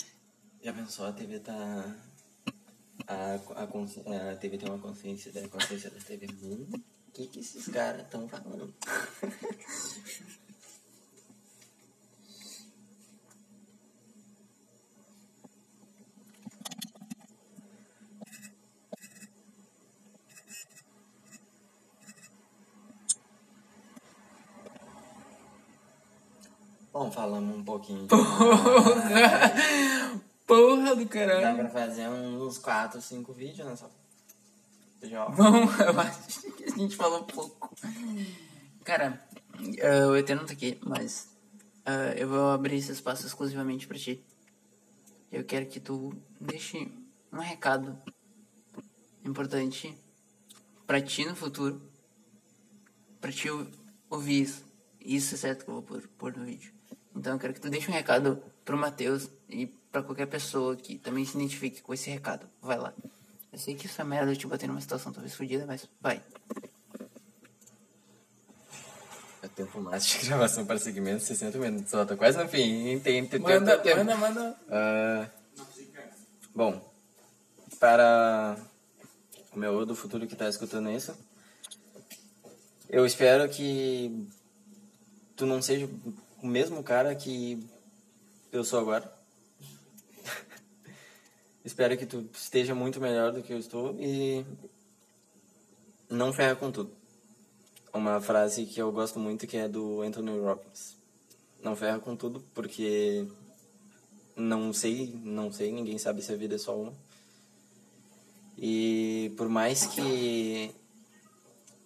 [0.64, 1.96] Já pensou, a TV tá.
[3.08, 6.28] A, a, consci- a TV tem uma consciência da consciência da TV.
[6.44, 6.68] Hum,
[7.08, 8.74] o que, que esses caras estão falando?
[26.92, 28.08] Bom, falamos um pouquinho de.
[28.16, 31.58] Porra do Dá caralho.
[31.58, 33.90] pra fazer uns 4, 5 vídeos nessa.
[35.04, 35.26] Já.
[35.26, 36.20] Vamos, eu acho.
[36.66, 37.70] a gente falou pouco.
[38.84, 39.24] Cara,
[39.78, 41.30] eh, o Eterno tá aqui, mas
[41.86, 44.24] eh, eu vou abrir esse espaço exclusivamente pra ti.
[45.32, 46.92] Eu quero que tu deixe
[47.32, 47.98] um recado
[49.24, 49.96] importante
[50.88, 51.82] pra ti no futuro.
[53.22, 53.68] Pra ti ou-
[54.10, 54.66] ouvir isso.
[55.00, 56.74] Isso é certo que eu vou pôr, pôr no vídeo.
[57.16, 60.98] Então eu quero que tu deixe um recado pro Matheus e pra qualquer pessoa que
[60.98, 62.48] também se identifique com esse recado.
[62.62, 62.94] Vai lá.
[63.52, 66.22] Eu sei que isso é merda, eu te botei numa situação talvez fodida, mas vai.
[69.42, 71.90] É tempo máximo de gravação para segmento, 60 minutos.
[71.90, 73.00] Só tá quase no fim.
[73.00, 74.56] Tem, tem, Manda, tem, manda, manda.
[74.70, 75.28] Ah,
[76.54, 76.94] bom,
[77.80, 78.58] para
[79.52, 81.16] o meu eu do futuro que tá escutando isso,
[82.88, 84.28] eu espero que
[85.36, 85.90] tu não seja
[86.42, 87.66] o mesmo cara que
[88.52, 89.19] eu sou agora.
[91.70, 94.44] Espero que tu esteja muito melhor do que eu estou e
[96.10, 96.92] não ferra com tudo.
[97.94, 100.98] Uma frase que eu gosto muito que é do Anthony Robbins.
[101.62, 103.28] Não ferra com tudo porque
[104.36, 106.94] não sei, não sei, ninguém sabe se a vida é só uma.
[108.58, 110.72] E por mais que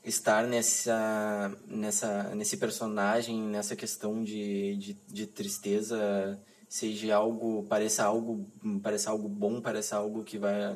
[0.05, 6.39] estar nessa, nessa, nesse personagem, nessa questão de, de, de tristeza,
[6.74, 8.49] seja algo, pareça algo,
[8.82, 10.76] pareça algo bom, pareça algo que vai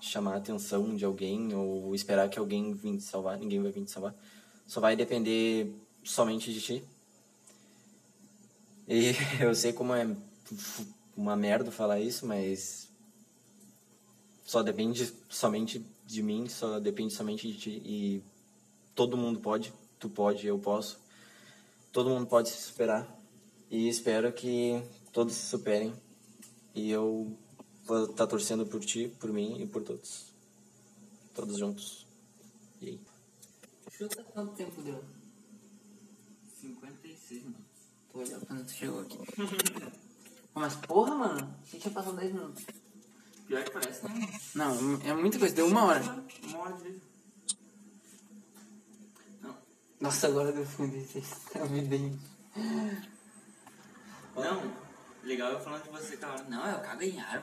[0.00, 3.84] chamar a atenção de alguém ou esperar que alguém venha te salvar, ninguém vai vir
[3.84, 4.14] te salvar.
[4.66, 5.70] Só vai depender
[6.02, 6.84] somente de ti.
[8.88, 10.16] E eu sei como é
[11.14, 12.88] uma merda falar isso, mas
[14.46, 18.22] só depende somente de mim, só depende somente de ti e
[18.94, 20.98] todo mundo pode, tu pode, eu posso.
[21.92, 23.06] Todo mundo pode se superar
[23.70, 24.82] e espero que
[25.14, 25.94] todos se superem
[26.74, 27.38] e eu
[27.84, 30.34] vou estar torcendo por ti, por mim e por todos.
[31.32, 32.04] Todos juntos.
[32.80, 33.00] E aí?
[33.92, 35.02] Chuta quanto tempo deu?
[36.60, 37.64] 56 minutos.
[38.10, 39.18] Tu olhou quando tu chegou aqui.
[40.52, 42.64] Mas porra, mano, você tinha passado 10 minutos.
[43.46, 44.40] Pior que parece, né?
[44.54, 46.26] Não, é muita coisa, deu uma hora.
[46.44, 47.00] Uma hora de.
[49.40, 49.56] Não.
[50.00, 51.28] Nossa, agora deu 56.
[51.52, 52.18] Tá me.
[54.36, 54.83] Não,
[55.24, 56.42] legal eu falando de você, cara.
[56.48, 57.32] Não, eu cago em árvore.